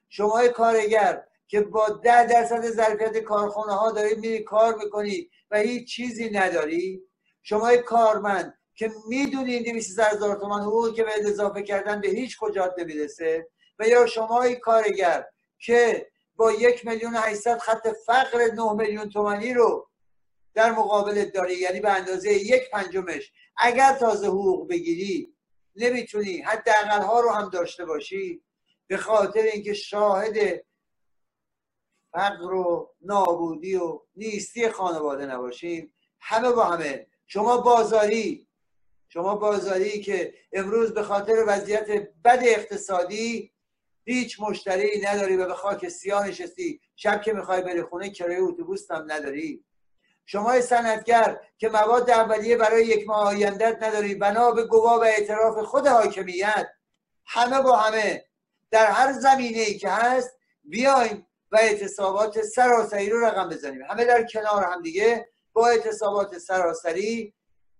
[0.10, 5.96] شما کارگر که با ده درصد ظرفیت کارخانه ها داری میری کار می‌کنی و هیچ
[5.96, 7.02] چیزی نداری.
[7.44, 12.74] شما کارمند که می‌دونی 200 هزار تومان حقوقی که به اضافه کردن به هیچ کجات
[12.78, 13.48] نمی‌رسه
[13.80, 15.26] و یا شما کارگر
[15.60, 19.88] که با یک میلیون 800 خط فقر 9 میلیون تومانی رو
[20.54, 25.34] در مقابل داری یعنی به اندازه یک پنجمش اگر تازه حقوق بگیری
[25.76, 28.44] نمی‌تونی حداقل ها رو هم داشته باشی.
[28.88, 30.64] به خاطر اینکه شاهد
[32.14, 35.94] فقر و نابودی و نیستی خانواده نباشیم.
[36.20, 37.08] همه با همه.
[37.28, 38.48] شما بازاری
[39.10, 41.90] شما بازاری که امروز به خاطر وضعیت
[42.26, 43.52] بد اقتصادی
[44.06, 48.92] هیچ مشتری نداری و به خاک سیاه نشستی شب که می‌خوای بری خونه کرایه اتوبوس
[48.92, 49.66] هم نداری.
[50.26, 55.58] شما صنعتگر که مواد اولیه برای یک ماه آیندت نداری بنا به گواه و اعتراف
[55.58, 56.70] خود حاکمیت
[57.26, 58.26] همه با همه.
[58.72, 63.82] در هر زمینه ای که هست بیایم و اعتصابات سراسری رو رقم بزنیم.
[63.90, 67.34] همه در کنار هم دیگه با اعتصابات سراسری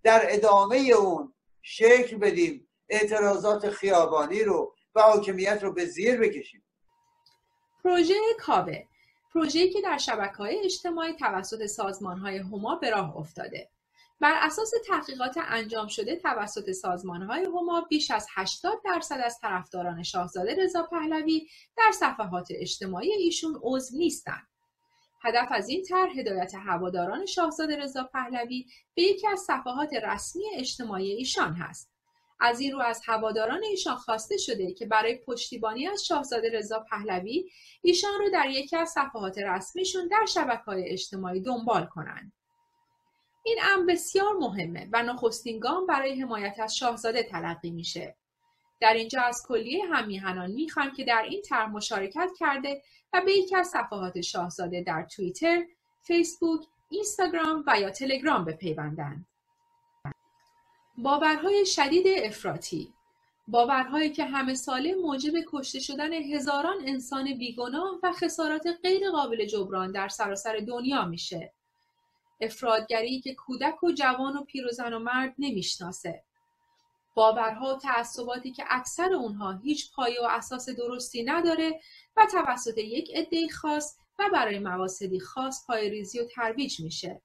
[0.04, 6.64] در ادامه اون شکل بدیم اعتراضات خیابانی رو و حاکمیت رو به زیر بکشیم.
[7.84, 8.88] پروژه کابه
[9.34, 13.70] پروژه‌ای که در شبکه های اجتماعی توسط سازمان های هما به راه افتاده.
[14.20, 20.04] بر اساس تحقیقات انجام شده توسط سازمان های هما بیش از 80 درصد از طرفداران
[20.04, 21.48] شاهزاده رضا پهلوی
[21.78, 24.48] در صفحات اجتماعی ایشون عضو نیستند.
[25.24, 31.12] هدف از این طرح هدایت هواداران شاهزاده رضا پهلوی به یکی از صفحات رسمی اجتماعی
[31.12, 31.90] ایشان هست.
[32.40, 37.50] از این رو از هواداران ایشان خواسته شده که برای پشتیبانی از شاهزاده رضا پهلوی
[37.82, 42.34] ایشان رو در یکی از صفحات رسمیشون در شبکه های اجتماعی دنبال کنند.
[43.44, 48.16] این امر بسیار مهمه و نخستین گام برای حمایت از شاهزاده تلقی میشه.
[48.80, 52.82] در اینجا از کلیه همیهنان می‌خوایم که در این طرح مشارکت کرده
[53.14, 55.64] و به یکی از صفحات شاهزاده در توییتر،
[56.02, 59.26] فیسبوک، اینستاگرام و یا تلگرام بپیوندند.
[60.98, 62.94] باورهای شدید افراطی
[63.48, 69.92] باورهایی که همه ساله موجب کشته شدن هزاران انسان بیگناه و خسارات غیر قابل جبران
[69.92, 71.54] در سراسر دنیا میشه.
[72.42, 76.24] افرادگری که کودک و جوان و پیر و زن و مرد نمی‌شناسه.
[77.16, 81.80] باورها و تعصباتی که اکثر اونها هیچ پایه و اساس درستی نداره
[82.18, 87.22] و توسط یک عده خاص و برای مقاصدی خاص پایریزی و ترویج میشه.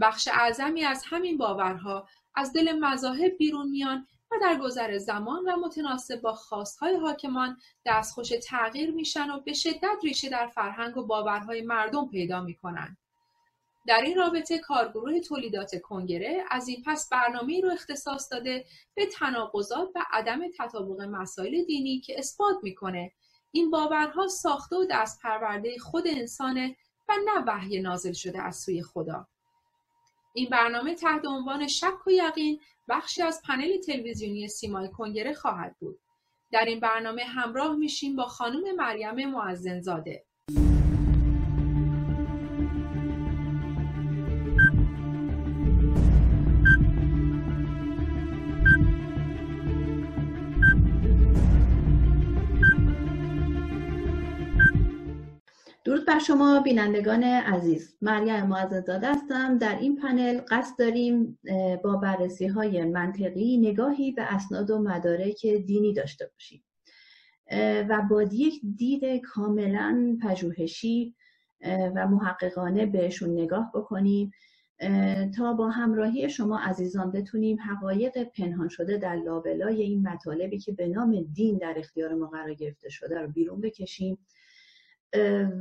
[0.00, 5.56] بخش اعظمی از همین باورها از دل مذاهب بیرون میان و در گذر زمان و
[5.56, 11.62] متناسب با خواستهای حاکمان دستخوش تغییر میشن و به شدت ریشه در فرهنگ و باورهای
[11.62, 12.96] مردم پیدا می‌کنن.
[13.86, 18.64] در این رابطه کارگروه تولیدات کنگره از این پس برنامه رو اختصاص داده
[18.94, 23.12] به تناقضات و عدم تطابق مسائل دینی که اثبات می‌کنه
[23.52, 26.76] این باورها ساخته و دست پرورده خود انسانه
[27.08, 29.28] و نه وحی نازل شده از سوی خدا.
[30.34, 35.98] این برنامه تحت عنوان شک و یقین بخشی از پنل تلویزیونی سیمای کنگره خواهد بود.
[36.52, 40.24] در این برنامه همراه میشیم با خانم مریم معزنزاده.
[56.12, 57.96] بر شما بینندگان عزیز.
[58.02, 59.58] مریم معززاده هستم.
[59.58, 61.38] در این پنل قصد داریم
[61.84, 66.64] با بررسی های منطقی نگاهی به اسناد و مدارک دینی داشته باشیم.
[67.88, 71.14] و با یک دید کاملا پژوهشی
[71.94, 74.30] و محققانه بهشون نگاه بکنیم
[75.36, 80.88] تا با همراهی شما عزیزان بتونیم حقایق پنهان شده در لابلای این مطالبی که به
[80.88, 84.18] نام دین در اختیار ما قرار گرفته شده رو بیرون بکشیم.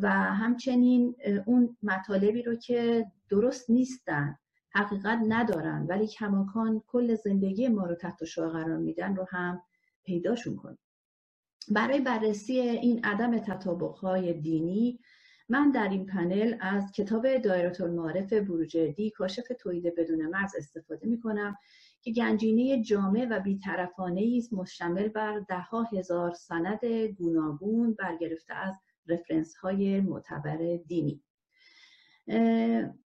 [0.01, 4.37] و همچنین اون مطالبی رو که درست نیستن
[4.73, 9.61] حقیقت ندارن ولی کماکان کل زندگی ما رو تحت شعا قرار میدن رو هم
[10.03, 10.79] پیداشون کنیم.
[11.69, 14.99] برای بررسی این عدم تطابقهای دینی
[15.49, 21.19] من در این پنل از کتاب دایره المعارف بروجردی کاشف تولید بدون مرز استفاده می
[21.19, 21.57] کنم
[22.01, 26.85] که گنجینه جامع و بیطرفانه است مشتمل بر دهها هزار سند
[27.17, 31.23] گوناگون برگرفته از رفرنس های معتبر دینی.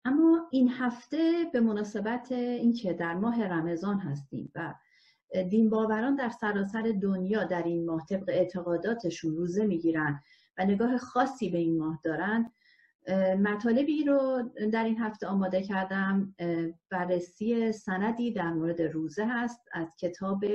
[0.05, 4.73] اما این هفته به مناسبت اینکه در ماه رمضان هستیم و
[5.49, 10.21] دین باوران در سراسر دنیا در این ماه طبق اعتقاداتشون روزه می‌گیرن
[10.57, 12.51] و نگاه خاصی به این ماه دارن
[13.39, 16.35] مطالبی رو در این هفته آماده کردم.
[16.89, 20.45] بررسی سندی در مورد روزه هست از کتاب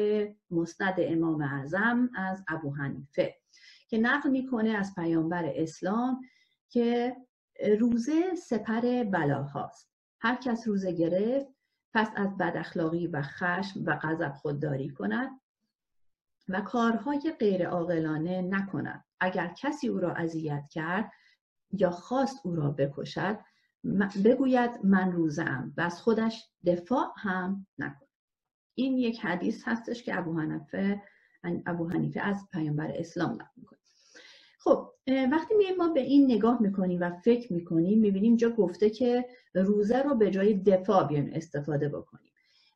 [0.51, 3.40] مسند امام اعظم از ابو حنیفه.
[3.91, 6.21] که نقل می‌کنه از پیامبر اسلام
[6.69, 7.17] که
[7.79, 9.91] روزه سپر بلاهاست.
[10.21, 11.47] هر کس روزه گرفت
[11.95, 15.41] پس از بداخلاقی و خشم و غضب خودداری کند
[16.49, 19.05] و کارهای غیر عاقلانه نکند.
[19.21, 21.11] اگر کسی او را اذیت کرد
[21.73, 23.39] یا خواست او را بکشد
[24.25, 28.09] بگوید من روزم و از خودش دفاع هم نکند.
[28.75, 31.03] این یک حدیث هستش که ابو حنیفه
[31.67, 33.80] ابو حنیفه از پیامبر اسلام نقل می‌کنه.
[34.61, 34.91] خب
[35.33, 40.03] وقتی میایم ما به این نگاه می‌کنیم و فکر می‌کنیم می‌بینیم جا گفته که روزه
[40.03, 42.33] رو به جای دفاع بیایم استفاده بکنیم.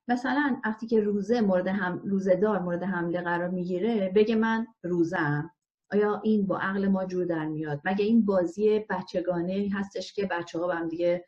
[0.09, 5.51] مثلا وقتی که روزه مورد هم روزه دار مورد حمله قرار می‌گیره بگه من روزم
[5.93, 10.59] آیا این با عقل ما جور در میاد؟ مگه این بازی بچگانه هستش که بچه
[10.59, 11.25] ها هم دیگه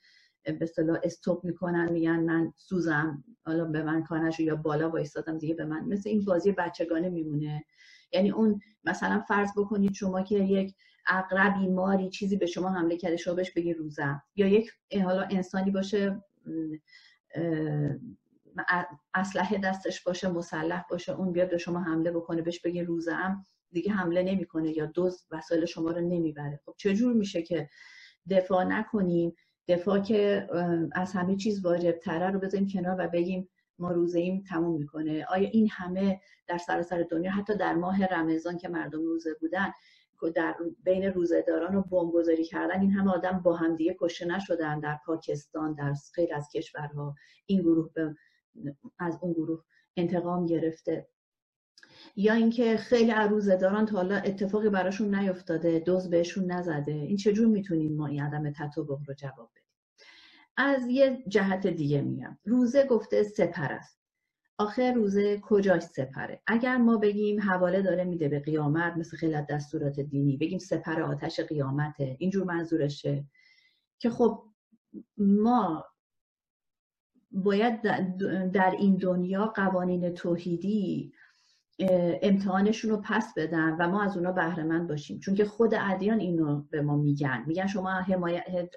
[0.61, 5.55] به صلاح استوب می‌کنن میگن من سوزم حالا به من کانش یا بالا وایستادم دیگه
[5.55, 5.85] به من.
[5.85, 7.65] مثل این بازی بچگانه میمونه.
[8.13, 10.75] یعنی اون مثلا فرض بکنید شما که یک
[11.09, 14.23] اقربی ماری چیزی به شما حمله کرده شما بهش بگی روزم.
[14.37, 14.71] یا یک
[15.05, 16.23] حالا انسانی باشه
[19.15, 23.43] اسلحه دستش باشه مسلح باشه اون بیاد به شما حمله بکنه بهش بگی روزم
[23.73, 26.61] دیگه حمله نمی‌کنه یا دوز وسایل شما رو نمی‌بره.
[26.67, 27.69] خب چجور میشه که
[28.31, 29.35] دفاع نکنیم؟
[29.69, 30.49] دفاع که
[30.93, 33.49] از همه چیز واجب تره رو بذاریم کنار و بگیم
[33.79, 35.27] ما روزه ایم تموم می‌کنه.
[35.29, 39.73] آیا این همه در سراسر دنیا حتی در ماه رمضان که مردم روزه بودن
[40.35, 44.99] در بین روزهداران و بمبگذاری کردن این همه آدم با هم دیگه کشته نشدن در
[45.07, 47.15] پاکستان در غیر از کشورها.
[47.47, 47.91] این گروه
[48.99, 49.65] از اون گروه
[49.97, 51.09] انتقام گرفته.
[52.17, 56.93] یا اینکه خیلی از دارن تا حالا اتفاقی براشون نیفتاده دوز بهشون نزده.
[56.93, 59.66] این چجور می‌تونیم ما این عدم تطابق رو جواب بدیم؟
[60.57, 62.39] از یه جهت دیگه میگم.
[62.45, 63.97] روزه گفته سپر است.
[64.59, 70.01] آخر روزه کجاش سپره؟ اگر ما بگیم حواله داره میده به قیامت مثل خیلی دستورات
[70.01, 73.25] دینی بگیم سپر آتش قیامته اینجور منظورشه.
[73.99, 74.45] که خب
[75.17, 75.85] ما
[77.31, 77.83] باید
[78.53, 81.13] در این دنیا قوانین توحیدی
[82.23, 85.21] امتحانشون رو پس بدن و ما از اونا بهره باشیم.
[85.21, 87.45] چون که خود ادیان اینو به ما میگن.
[87.47, 88.75] میگن شما حمایت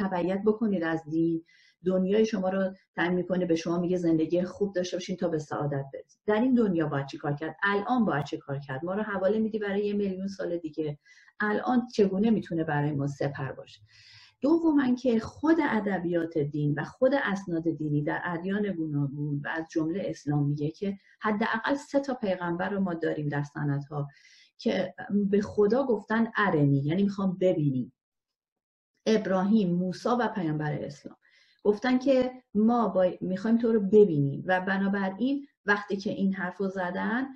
[0.00, 1.44] تبعیت بکنید از دین.
[1.84, 5.84] دنیای شما رو تعیین می‌کنه به شما میگه زندگی خوب داشته باشین تا به سعادت
[5.94, 6.20] برسید.
[6.26, 9.38] در این دنیا باید چی کار کرد؟ الان باید چی کار کرد؟ ما رو حواله
[9.38, 10.98] میدی برای یه میلیون سال دیگه.
[11.40, 13.80] الان چگونه می‌تونه برای ما سپر باشه؟
[14.40, 20.02] دوما که خود ادبیات دین و خود اسناد دینی در ادیان گوناگون و از جمله
[20.04, 24.08] اسلام میگه که حداقل سه تا پیغمبر رو ما داریم در سنت ها
[24.58, 24.94] که
[25.30, 27.92] به خدا گفتن ارنی یعنی می‌خوام ببینیم.
[29.06, 31.16] ابراهیم موسی و پیامبر اسلام.
[31.64, 33.10] گفتن که ما با...
[33.20, 37.26] می‌خوایم تو رو ببینیم و بنابراین وقتی که این حرف رو زدن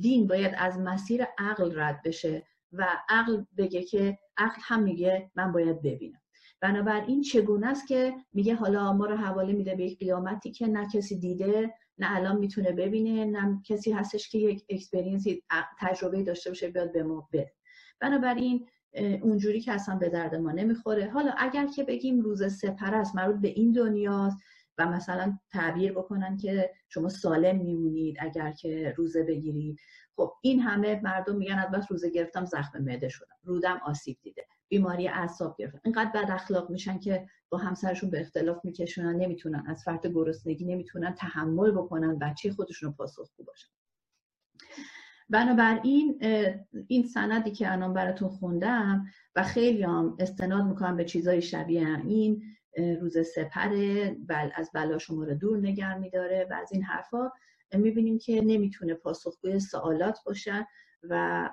[0.00, 5.52] دین باید از مسیر عقل رد بشه و عقل بگه که عقل هم میگه من
[5.52, 6.20] باید ببینم.
[6.60, 10.88] بنابراین چگونه است که میگه حالا ما رو حواله میده به یک قیامتی که نه
[10.94, 15.42] کسی دیده نه الان می‌تونه ببینه نه کسی هستش که یک experience ی
[15.78, 17.52] تجربه داشته باشه بیاد به ما بده.
[18.00, 18.66] بنابراین
[19.22, 21.10] اونجوری که اصلا به درد ما نمی‌خوره.
[21.10, 24.38] حالا اگر که بگیم روز سپر است مربوط به این دنیاست
[24.78, 29.78] و مثلا تعبیر بکنن که شما سالم میمونید اگر که روزه بگیرید.
[30.16, 33.36] خب این همه مردم میگن از بس روزه گرفتم زخم معده شدم.
[33.44, 34.46] رودم آسیب دیده.
[34.68, 39.82] بیماری اعصاب گرفتن اینقدر بد اخلاق میشن که با همسرشون به اختلاف میکشونن نمی‌تونن از
[39.84, 43.68] فرط گرسنگی نمی‌تونن تحمل بکنن بچه خودشون رو پاسخگو باشن.
[45.30, 46.22] بنابراین
[46.88, 49.06] این سندی که الان براتون خوندم
[49.36, 52.42] و خیلی هم استناد می‌کنم به چیزای شبیه این
[53.00, 57.30] روز سپره بل از بلا شما رو دور نگر میداره و از این حرفا
[57.74, 60.66] می‌بینیم که نمی‌تونه پاسخگوی سوالات باشه
[61.02, 61.48] و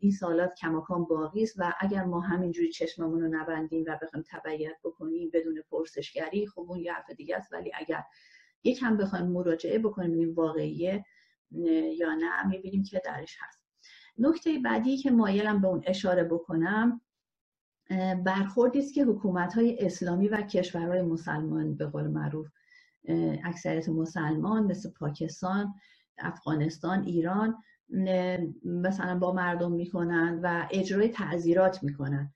[0.00, 4.76] این سوالات کماکان باقی است و اگر ما همینجوری چشممون رو نبندیم و بخوایم تبعیت
[4.84, 7.52] بکنیم بدون پرسشگری خب اون یه حرف دیگه است.
[7.52, 8.02] ولی اگر
[8.64, 11.04] یک هم بخوایم مراجعه بکنیم این واقعیه
[11.98, 13.64] یا نه می‌بینیم که درش هست.
[14.18, 17.00] نکته بعدی که مایلم به اون اشاره بکنم
[18.24, 22.46] برخوردی است که حکومت های اسلامی و کشورهای مسلمان به قول معروف
[23.44, 25.74] اکثریت مسلمان مثل پاکستان
[26.18, 27.56] افغانستان ایران
[28.64, 32.34] مثلا با مردم می‌کنن و اجرای تعذیرات می‌کنن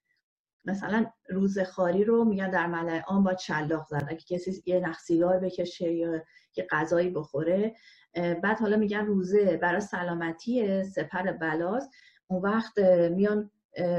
[0.64, 4.06] مثلا روزخاری رو میگن در ملعه آن با چلاق زد.
[4.08, 4.98] اگه کسی یه نخ
[5.42, 6.24] بکشه یا
[6.56, 7.76] یه غذایی بخوره
[8.14, 11.90] بعد حالا میگن روزه برای سلامتی سپر بلاست
[12.26, 12.78] اون وقت
[13.10, 13.50] میان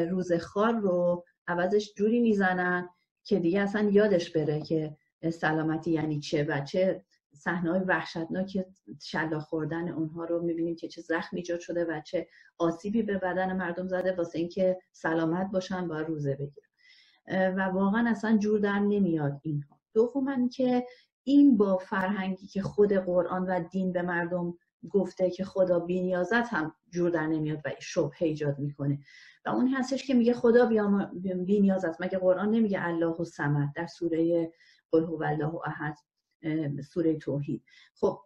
[0.10, 2.90] روزخار رو عوضش جوری می‌زنن
[3.24, 4.98] که دیگه اصلا یادش بره که
[5.34, 7.04] سلامتی یعنی چه و چه
[7.34, 8.66] صحنه وحشتناک
[9.02, 13.54] شلاق خوردن اونها رو می‌بینیم که چه زخم ایجاد شده و چه آسیبی به بدن
[13.54, 16.70] مردم زده واسه اینکه سلامت باشن با روزه بگیرن.
[17.58, 19.80] و واقعا اصلا جور در نمیاد اینها.
[19.94, 20.86] دوما که
[21.24, 24.54] این با فرهنگی که خود قرآن و دین به مردم
[24.90, 29.00] گفته که خدا بینیازت هم جور در نمیاد و شبه ایجاد می‌کنه.
[29.46, 30.70] و اون هستش که میگه خدا
[31.46, 32.02] بینیازت.
[32.02, 34.52] مگه قرآن نمیگه الله و سمت در سوره
[34.92, 35.98] قل هو الله احد
[36.82, 37.64] سوره توحید.
[37.96, 38.20] خب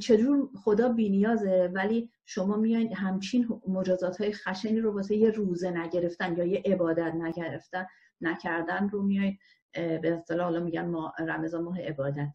[0.00, 6.36] چجور خدا بینیازه؟ ولی شما میایین همچین مجازات های خشنی رو واسه یه روزه نگرفتن
[6.36, 7.86] یا یه عبادت نگرفتن
[8.20, 9.38] نکردن رو میایین
[9.72, 12.32] به اصطلاح حالا میگن ما رمضان ماه عبادت.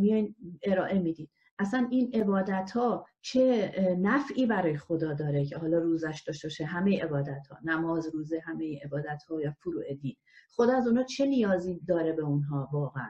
[0.00, 6.22] میایین ارائه می‌دید اصلا این عبادت ها چه نفعی برای خدا داره که حالا روزش
[6.26, 6.64] داشته باشه.
[6.64, 10.16] همه عبادت ها نماز روزه همه عبادت ها یا فروع دین.
[10.50, 13.08] خدا از اونها چه نیازی داره به اونها واقعا؟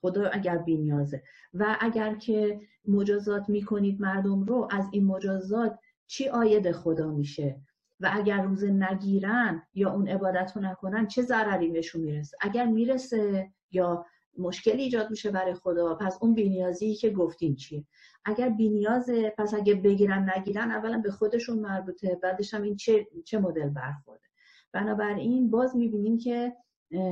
[0.00, 1.22] خدا اگر بینیازه
[1.54, 7.60] و اگر که مجازات می‌کنید مردم رو از این مجازات چی آید خدا میشه؟
[8.00, 13.50] و اگر روزه نگیرن یا اون عبادت رو نکنن چه ضرری بهشون می‌رسه؟ اگر می‌رسه
[13.70, 14.06] یا
[14.38, 15.94] مشکلی ایجاد میشه برای خدا.
[15.94, 17.84] پس اون بینیازی که گفتیم چیه؟
[18.24, 23.38] اگر بینیازه پس اگه بگیرن نگیرن اولا به خودشون مربوطه بعدش هم این چه, چه
[23.38, 24.26] مدل برخورده.
[24.72, 26.56] بنابراین باز می‌بینیم که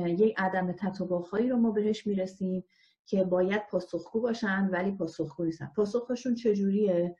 [0.05, 2.63] یک عدم تطابقهایی رو ما بهش می‌رسیم
[3.05, 5.71] که باید پاسخگو باشن ولی پاسخگو نیستن.
[5.75, 7.15] پاسخشون چجوریه؟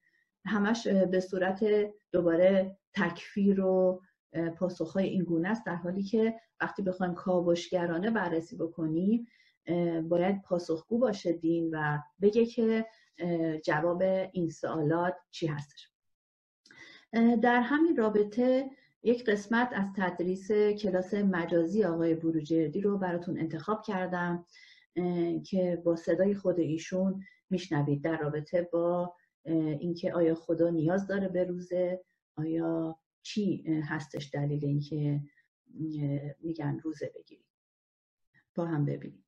[0.46, 1.66] همش به صورت
[2.12, 4.02] دوباره تکفیر و
[4.58, 9.28] پاسخهای این گونه است در حالی که وقتی بخوایم کاوشگرانه بررسی بکنیم
[10.10, 12.86] باید پاسخگو باشه دین و بگه که
[13.64, 14.02] جواب
[14.32, 15.92] این سوالات چی هستش.
[17.42, 18.70] در همین رابطه
[19.04, 24.46] یک قسمت از تدریس کلاس مجازی آقای بروجردی رو براتون انتخاب کردم
[25.46, 28.04] که با صدای خود ایشون میشنوید.
[28.04, 29.16] در رابطه با
[29.80, 32.04] اینکه آیا خدا نیاز داره به روزه
[32.38, 35.22] آیا چی هستش دلیل اینکه
[36.40, 37.46] میگن روزه بگیرید.
[38.56, 39.25] با هم ببینیم.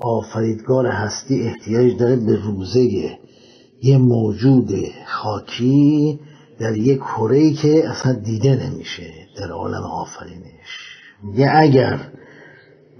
[0.00, 3.18] آفریدگار هستی احتیاج داره به روزه
[3.82, 4.70] یه موجود
[5.06, 6.20] خاکی
[6.58, 10.98] در یک کره که اصلا دیده نمیشه در عالم آفرینش.
[11.22, 12.12] میگه اگر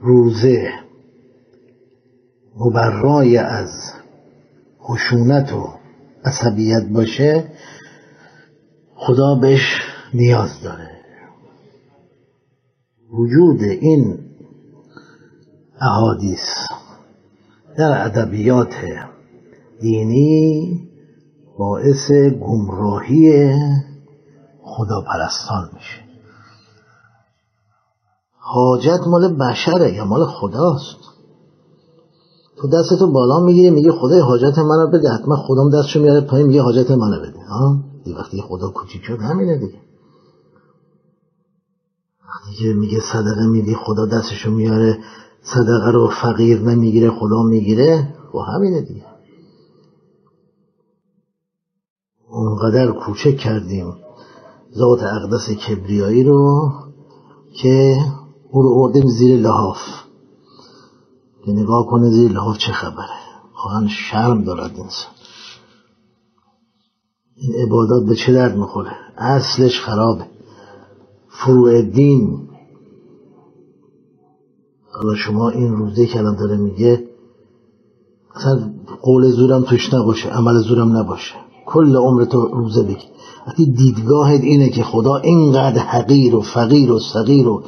[0.00, 0.72] روزه
[2.56, 3.70] مبرای از
[4.82, 5.68] خشونت و
[6.24, 7.44] عصبیت باشه
[8.94, 9.80] خدا بهش
[10.14, 10.90] نیاز داره.
[13.12, 14.18] وجود این
[15.80, 16.40] احادیث
[17.78, 18.74] در ادبیات
[19.80, 20.88] دینی
[21.58, 22.10] باعث
[22.40, 23.52] گمراهی
[24.62, 26.04] خداپرستان میشه.
[28.38, 30.96] حاجت مال بشره یا مال خداست؟
[32.56, 36.62] تو دستتو بالا می‌گیری میگه خدای حاجت منو بده حتما خودم دستشو میاره پایین میگه
[36.62, 37.44] حاجت منو بده.
[37.48, 37.76] ها؟
[38.16, 39.80] وقتی خدا کوچیک شد همینه دیگه.
[42.28, 44.98] وقتی میگه صدقه میدی خدا دستشو میاره
[45.42, 49.06] صدقه رو فقیر نمی‌گیره خدا می‌گیره و همینه دیگه.
[52.28, 53.94] اونقدر کوچک کردیم
[54.74, 56.72] ذات اقدس کبریایی رو
[57.54, 57.96] که
[58.50, 59.78] او رو اردیم زیر لحاف.
[61.44, 63.20] که نگاه کنه زیر لحاف چه خبره.
[63.56, 65.12] واقعا شرم دارد انسان.
[67.36, 70.26] این عبادات به چه درد می‌خوره؟ اصلش خرابه.
[71.28, 72.49] فروع دین.
[75.02, 77.04] حالا شما این روزه که الان داره میگه
[78.34, 78.70] اصلا
[79.02, 81.34] قول زورم توش نباشه عمل زورم نباشه.
[81.66, 83.06] کل عمر تو روزه بگی.
[83.46, 87.62] وقتی دیدگاهت اینه که خدا اینقدر حقیر و فقیر و صغیر و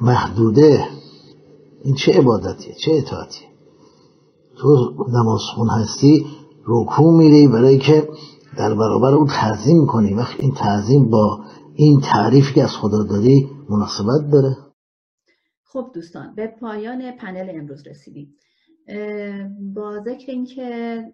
[0.00, 0.84] محدوده
[1.84, 3.48] این چه عبادتیه؟ چه اطاعتیه؟
[4.58, 6.26] تو نماز هستی
[6.66, 8.08] رکوع میری برای که
[8.58, 10.14] در برابر اون تعظیم کنی.
[10.14, 11.38] وقتی این تعظیم با
[11.74, 14.56] این تعریفی که از خدا داری مناسبت داره.
[15.70, 18.36] خب دوستان به پایان پنل امروز رسیدیم.
[19.74, 21.04] با ذکر اینکه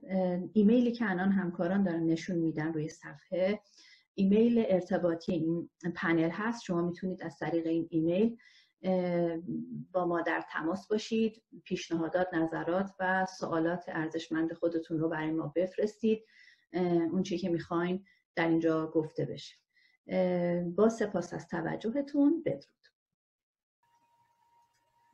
[0.53, 3.61] ایمیلی که الان همکاران دارن نشون میدن روی صفحه
[4.15, 6.63] ایمیل ارتباطی این پنل هست.
[6.63, 8.37] شما می‌تونید از طریق این ایمیل
[9.93, 16.25] با ما در تماس باشید پیشنهادات نظرات و سوالات ارزشمند خودتون رو برای ما بفرستید.
[17.13, 18.05] اون چی که می‌خواین
[18.37, 19.55] در اینجا گفته بشه.
[20.77, 22.84] با سپاس از توجهتون بدرود.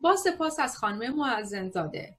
[0.00, 2.16] با سپاس از خانم معزنزاده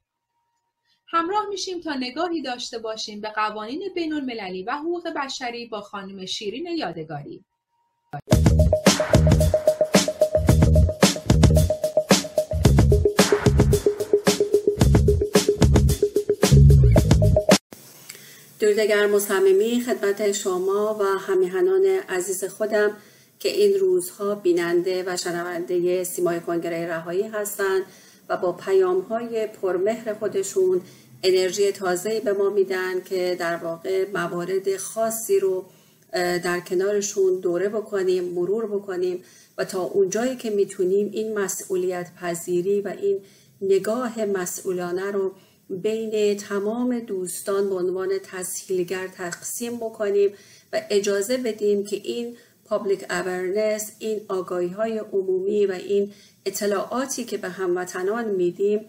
[1.07, 6.25] همراه میشیم تا نگاهی داشته باشیم به قوانین بین المللی و حقوق بشری با خانم
[6.25, 7.45] شیرین یادگاری.
[18.59, 22.97] درود گرم و صمیمی خدمت شما و همیهنان عزیز خودم.
[23.41, 27.81] که این روزها بیننده و شنونده سیمای کنگره رهایی هستند
[28.29, 30.81] و با پیام های پرمهر خودشون
[31.23, 35.65] انرژی تازه‌ای به ما میدن که در واقع موارد خاصی رو
[36.13, 39.23] در کنارشون دوره بکنیم مرور بکنیم
[39.57, 43.19] و تا اونجایی که می‌تونیم این مسئولیت پذیری و این
[43.61, 45.31] نگاه مسئولانه رو
[45.69, 50.33] بین تمام دوستان به عنوان تسهیلگر تقسیم بکنیم
[50.73, 52.37] و اجازه بدیم که این
[52.71, 56.11] پابلیک اورنس این آگاهی های عمومی و این
[56.45, 58.79] اطلاعاتی که به هموطنان میدیم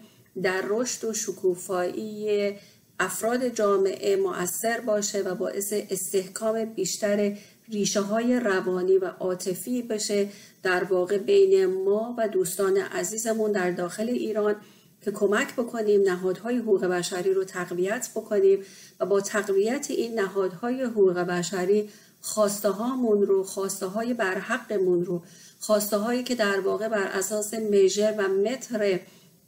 [0.43, 2.53] در رشد و شکوفایی
[2.99, 7.37] افراد جامعه مؤثر باشه و باعث استحکام بیشتر
[7.69, 10.27] ریشه های روانی و عاطفی بشه
[10.63, 14.55] در واقع بین ما و دوستان عزیزمون در داخل ایران
[15.01, 18.59] که کمک بکنیم نهادهای حقوق بشری رو تقویت بکنیم
[18.99, 21.89] و با تقویت این نهادهای حقوق بشری
[22.25, 25.23] خواسته هامون رو خواسته های برحقمون رو
[25.59, 28.99] خواسته هایی که در واقع بر اساس میجر و متر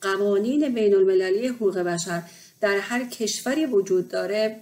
[0.01, 2.23] قوانین بین المللی حقوق بشر
[2.61, 4.59] در هر کشوری وجود داره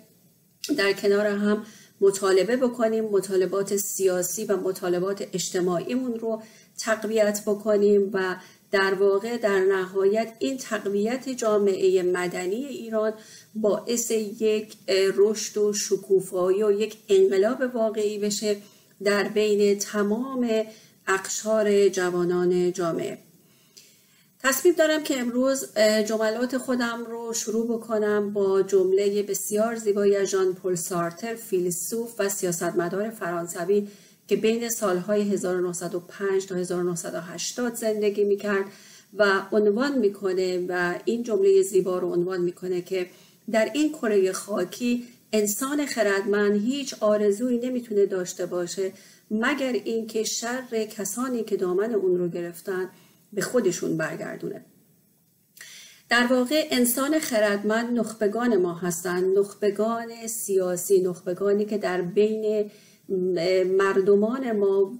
[0.77, 1.65] در کنار هم
[2.01, 6.41] مطالبه بکنیم مطالبات سیاسی و مطالبات اجتماعیمون رو
[6.77, 8.35] تقویت بکنیم و
[8.73, 13.13] در واقع در نهایت این تقویت جامعه مدنی ایران
[13.55, 14.75] باعث یک
[15.15, 18.57] رشد و شکوفایی و یک انقلاب واقعی بشه
[19.03, 20.63] در بین تمام
[21.07, 23.17] اقشار جوانان جامعه.
[24.39, 30.53] تصمیم دارم که امروز جملات خودم رو شروع بکنم با جمله بسیار زیبایی از ژان
[30.53, 33.87] پل سارتر فیلسوف و سیاستمدار فرانسوی
[34.27, 38.65] که بین سالهای 1905 تا 1980 زندگی می‌کرد
[39.17, 43.07] و عنوان می‌کنه و این جمله زیبا رو عنوان می‌کنه که
[43.51, 48.91] در این کره خاکی انسان خردمند هیچ آرزویی نمی‌تونه داشته باشه
[49.31, 52.89] مگر اینکه شر کسانی که دامن اون رو گرفتن
[53.33, 54.65] به خودشون برگردونه.
[56.09, 62.71] در واقع انسان خردمند نخبگان ما هستند نخبگان سیاسی نخبگانی که در بین
[63.65, 64.93] مردمان ما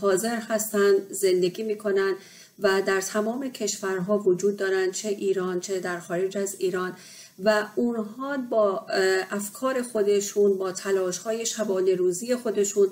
[0.00, 2.14] حاضر هستند زندگی می‌کنن
[2.58, 6.96] و در تمام کشورها وجود دارند چه ایران چه در خارج از ایران
[7.44, 8.86] و اونها با
[9.30, 12.88] افکار خودشون با تلاش های شبانه روزی خودشون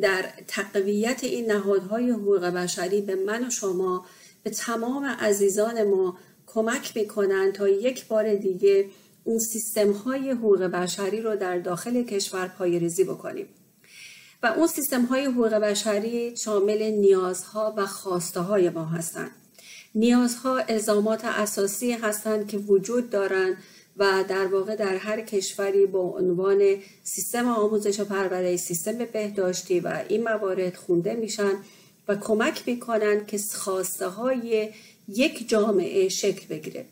[0.00, 4.06] در تقویت این نهادهای حقوق بشری به من و شما
[4.42, 8.86] به تمام عزیزان ما کمک می‌کنن تا یک بار دیگه
[9.24, 13.48] اون سیستم های حقوق بشری رو در داخل کشور پایریزی بکنیم.
[14.44, 19.30] و اون سیستم های حقوق بشری شامل نیازها و خواسته های ما هستند.
[19.94, 23.56] نیازها الزامات اساسی هستند که وجود دارند
[23.96, 30.04] و در واقع در هر کشوری با عنوان سیستم آموزش و پرورش سیستم بهداشتی و
[30.08, 31.52] این موارد خونده میشن
[32.08, 34.70] و کمک می‌کنن که خواسته های
[35.08, 36.86] یک جامعه شکل بگیره.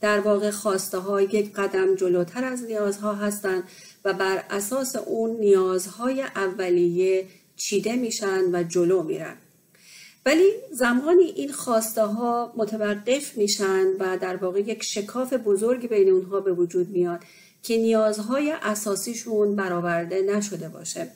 [0.00, 3.62] در واقع خواسته ها یک قدم جلوتر از نیازها هستند
[4.04, 7.24] و بر اساس اون نیازهای اولیه
[7.56, 9.36] چیده میشن و جلو میرن.
[10.26, 16.40] ولی زمانی این خواسته ها متوقف میشن و در واقع یک شکاف بزرگ بین اونها
[16.40, 17.20] به وجود میاد
[17.62, 21.08] که نیازهای اساسیشون برآورده نشده باشه.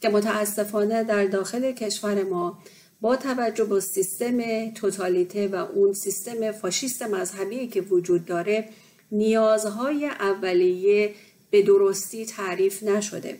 [0.00, 2.58] که متاسفانه در داخل کشور ما
[3.00, 8.68] با توجه به سیستم توتالیته و اون سیستم فاشیست مذهبی که وجود داره
[9.12, 11.14] نیازهای اولیه
[11.50, 13.38] به درستی تعریف نشده.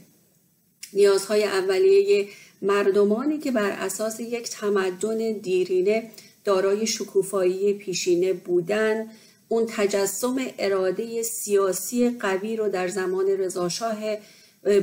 [0.93, 2.29] نیازهای اولیه
[2.63, 6.11] مردمانی که بر اساس یک تمدن دیرینه
[6.45, 9.07] دارای شکوفایی پیشینه بودن
[9.49, 13.97] اون تجسم اراده سیاسی قوی رو در زمان رضاشاه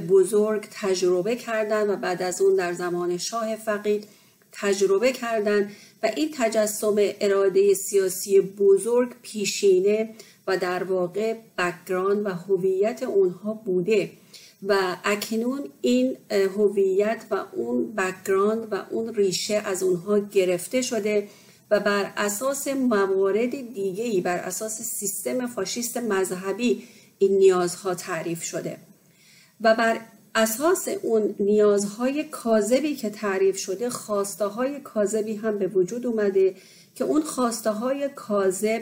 [0.10, 4.08] بزرگ تجربه کردند و بعد از اون در زمان شاه فقید
[4.52, 5.72] تجربه کردند
[6.04, 10.10] و این تجسم اراده سیاسی بزرگ پیشینه
[10.48, 14.12] و در واقع background و هویت اونها بوده.
[14.68, 21.28] و اکنون این هویت و اون background و اون ریشه از اونها گرفته شده
[21.72, 26.84] و بر اساس موارد دیگهی بر اساس سیستم فاشیست مذهبی
[27.18, 28.78] این نیازها تعریف شده.
[29.62, 30.00] و بر
[30.36, 36.56] اساس اون نیازهای کاذبی که تعریف شده خواسته های کاذبی هم به وجود اومده
[36.96, 38.82] که اون خواسته های کاذب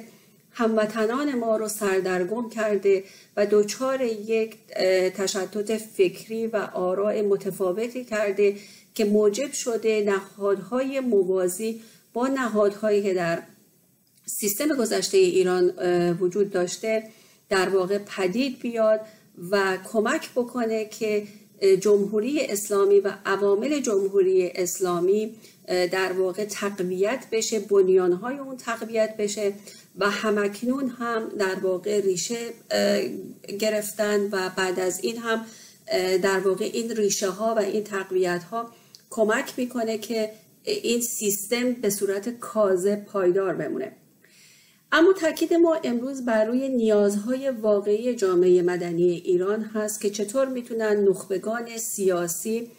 [0.54, 3.04] هموطنان ما رو سردرگم کرده
[3.38, 4.58] و دچار یک
[5.16, 8.56] تشتت فکری و آراء متفاوتی کرده
[8.96, 11.82] که موجب شده نهادهای موازی
[12.14, 13.44] با نهادهایی که در
[14.26, 15.70] سیستم گذشته ایران
[16.20, 17.04] وجود داشته
[17.50, 19.02] در واقع پدید بیاد
[19.52, 21.28] و کمک بکنه که
[21.80, 25.36] جمهوری اسلامی و عوامل جمهوری اسلامی
[25.68, 29.54] در واقع تقویت بشه بنیانهای اون تقویت بشه.
[29.98, 32.50] و همکنون هم در واقع ریشه
[33.60, 35.46] گرفتن و بعد از این هم
[36.18, 38.72] در واقع این ریشه ها و این تقویت ها
[39.10, 40.32] کمک می‌کنه که
[40.64, 43.92] این سیستم به صورت کاذب پایدار بمونه.
[44.92, 51.08] اما تاکید ما امروز بر روی نیازهای واقعی جامعه مدنی ایران هست که چطور می‌تونن
[51.10, 52.72] نخبگان سیاسی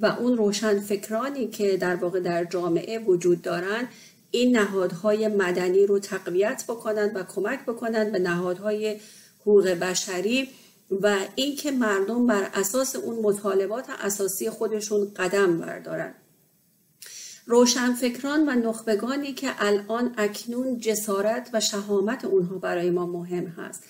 [0.00, 3.88] و اون روشن فکرانی که در واقع در جامعه وجود دارن
[4.34, 9.00] این نهادهای مدنی رو تقویت بکنند و کمک بکنند به نهادهای
[9.40, 10.48] حقوق بشری
[10.90, 16.14] و اینکه مردم بر اساس اون مطالبات اساسی خودشون قدم بردارن.
[17.46, 23.82] روشنفکران و نخبگانی که الان اکنون جسارت و شهامت اونها برای ما مهم هست.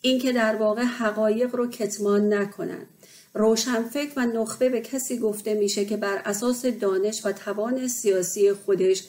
[0.00, 2.86] اینکه در واقع حقایق رو کتمان نکنند
[3.34, 9.04] روشنفکر و نخبه به کسی گفته میشه که بر اساس دانش و توان سیاسی خودش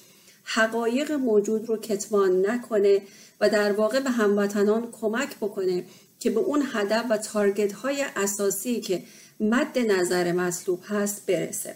[0.45, 3.01] حقایق موجود رو کتمان نکنه
[3.41, 5.83] و در واقع به هموطنان کمک بکنه
[6.19, 9.03] که به اون هدف و تارگت های اساسی که
[9.39, 11.75] مد نظر مطلوب هست برسه.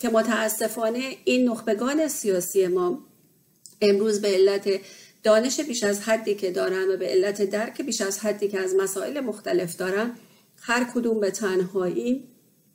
[0.00, 2.98] که متاسفانه این نخبگان سیاسی ما
[3.80, 4.68] امروز به علت
[5.22, 8.74] دانش بیش از حدی که دارن و به علت درک بیش از حدی که از
[8.74, 10.10] مسائل مختلف دارن
[10.60, 12.24] هر کدوم به تنهایی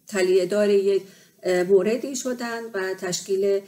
[0.07, 1.03] تلیه دار یک
[1.45, 3.62] موردی شدن و تشکیل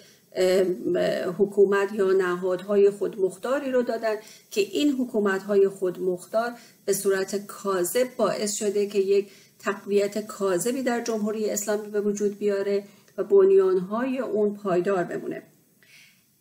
[1.38, 4.16] حکومت یا نهادهای خودمختاری رو دادن
[4.52, 6.52] که این حکومتهای خودمختار
[6.86, 9.30] به صورت کاذب باعث شده که یک
[9.60, 12.84] تقویت کاذبی در جمهوری اسلامی به وجود بیاره
[13.18, 15.44] و بنیانهای اون پایدار بمونه.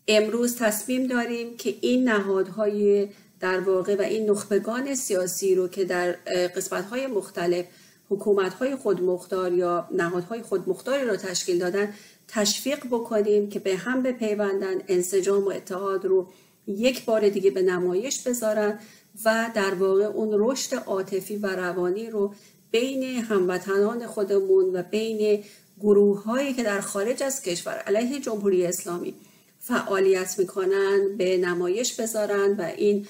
[0.08, 3.08] امروز تصمیم داریم که این نهادهای
[3.40, 6.12] در واقع و این نخبگان سیاسی رو که در
[6.56, 7.64] قسمتهای مختلف
[8.10, 11.94] حکومتهای خودمختار یا نهادهای خودمختاری رو تشکیل دادن
[12.34, 16.28] تشویق بکنیم که به هم بپیوندن انسجام و اتحاد رو
[16.66, 18.78] یک بار دیگه به نمایش بذارن
[19.24, 22.34] و در واقع اون رشد عاطفی و روانی رو
[22.70, 25.44] بین هموطنان خودمون و بین
[25.80, 29.14] گروه هایی که در خارج از کشور علیه جمهوری اسلامی
[29.60, 33.06] فعالیت می‌کنن به نمایش بذارن و این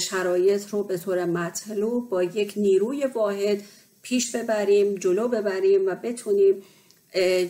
[0.00, 3.62] شرایط رو به طور مطلوب با یک نیروی واحد
[4.02, 6.62] پیش ببریم جلو ببریم و بتونیم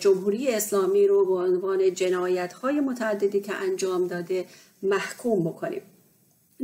[0.01, 4.45] جمهوری اسلامی رو به عنوان جنایت های متعددی که انجام داده
[4.83, 5.83] محکوم بکنیم.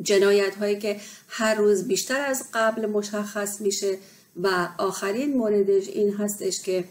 [0.03, 0.97] جنایت هایی که
[1.29, 3.99] هر روز بیشتر از قبل مشخص میشه
[4.43, 6.85] و آخرین موردش این هستش که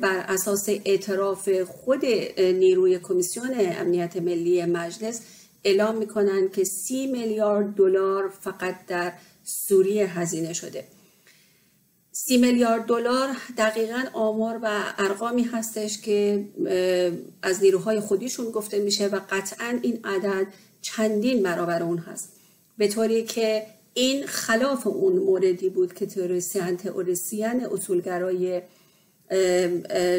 [0.00, 2.04] بر اساس اعتراف خود
[2.38, 5.20] نیروی کمیسیون امنیت ملی مجلس
[5.64, 9.12] اعلام می‌کنن که سی میلیارد دلار فقط در
[9.44, 10.84] سوریه هزینه شده.
[12.20, 16.44] سی میلیارد دلار دقیقا آمار و ارقامی هستش که
[17.42, 20.46] از نیروهای خودیشون گفته میشه و قطعا این عدد
[20.82, 22.32] چندین برابر اون هست.
[22.78, 28.62] به طوری که این خلاف اون موردی بود که تروریسیان تئوریسین اصولگرای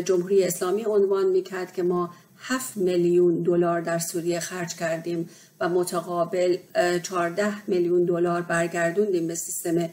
[0.05, 5.29] جمهوری اسلامی عنوان می‌کرد که ما 7 میلیون دلار در سوریه خرج کردیم
[5.59, 6.57] و متقابل
[7.03, 9.89] 14 میلیون دلار برگردوندیم به سیستم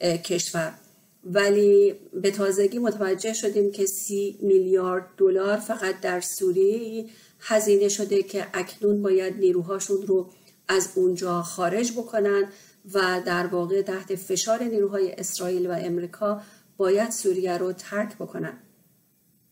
[0.00, 0.72] کشور.
[1.24, 7.06] ولی به تازگی متوجه شدیم که سی میلیارد دلار فقط در سوریه
[7.40, 10.30] هزینه شده که اکنون باید نیروهاشون رو
[10.68, 12.48] از اونجا خارج بکنن
[12.94, 16.42] و در واقع تحت فشار نیروهای اسرائیل و امریکا
[16.76, 18.58] باید سوریه رو ترک بکنن.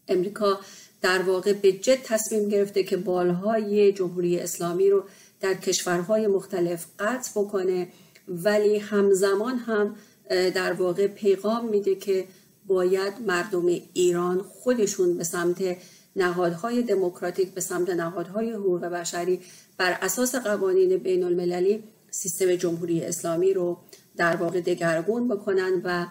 [0.09, 0.61] امریکا
[1.03, 5.05] در واقع به جد تصمیم گرفته که بالهای جمهوری اسلامی رو
[5.41, 7.89] در کشورهای مختلف قطع بکنه
[8.29, 9.97] ولی همزمان هم
[10.29, 12.25] در واقع پیغام میده که
[12.67, 15.77] باید مردم ایران خودشون به سمت
[16.17, 19.41] نهادهای دموکراتیک به سمت نهادهای حقوق بشری
[19.77, 23.79] بر اساس قوانین بین المللی سیستم جمهوری اسلامی رو
[24.17, 26.07] در واقع دگرگون بکنن و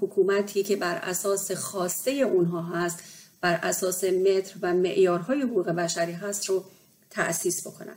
[0.00, 2.98] حکومتی که بر اساس خواسته اونها هست
[3.40, 6.64] بر اساس متر و معیارهای حقوق بشری هست رو
[7.10, 7.94] تأسیس بکنن.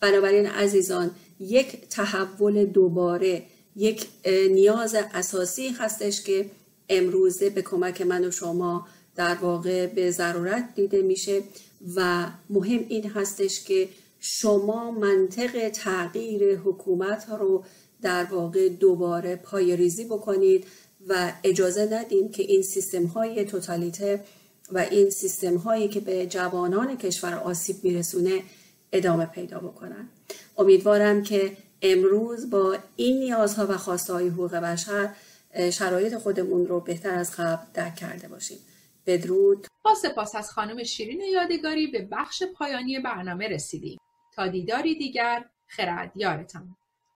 [0.00, 3.42] بنابراین عزیزان یک تحول دوباره
[3.76, 4.06] یک
[4.50, 6.50] نیاز اساسی هستش که
[6.88, 11.42] امروزه به کمک من و شما در واقع به ضرورت دیده میشه
[11.96, 13.88] و مهم این هستش که
[14.20, 17.64] شما منطق تغییر حکومت رو
[18.02, 20.66] در واقع دوباره پایریزی بکنید
[21.08, 24.24] و اجازه ندیم که این سیستم های توتالیته
[24.72, 28.42] و این سیستم هایی که به جوانان کشور آسیب میرسونه
[28.92, 30.08] ادامه پیدا بکنن.
[30.58, 35.14] امیدوارم که امروز با این نیازها و خواسته های حقوق بشر
[35.72, 38.58] شرایط خودمون رو بهتر از قبل درک کرده باشیم.
[39.06, 39.66] بدرود.
[39.84, 43.98] با سپاس از خانم شیرین یادگاری به بخش پایانی برنامه رسیدیم.
[44.34, 46.76] تا دیداری دیگر خرد یارتان.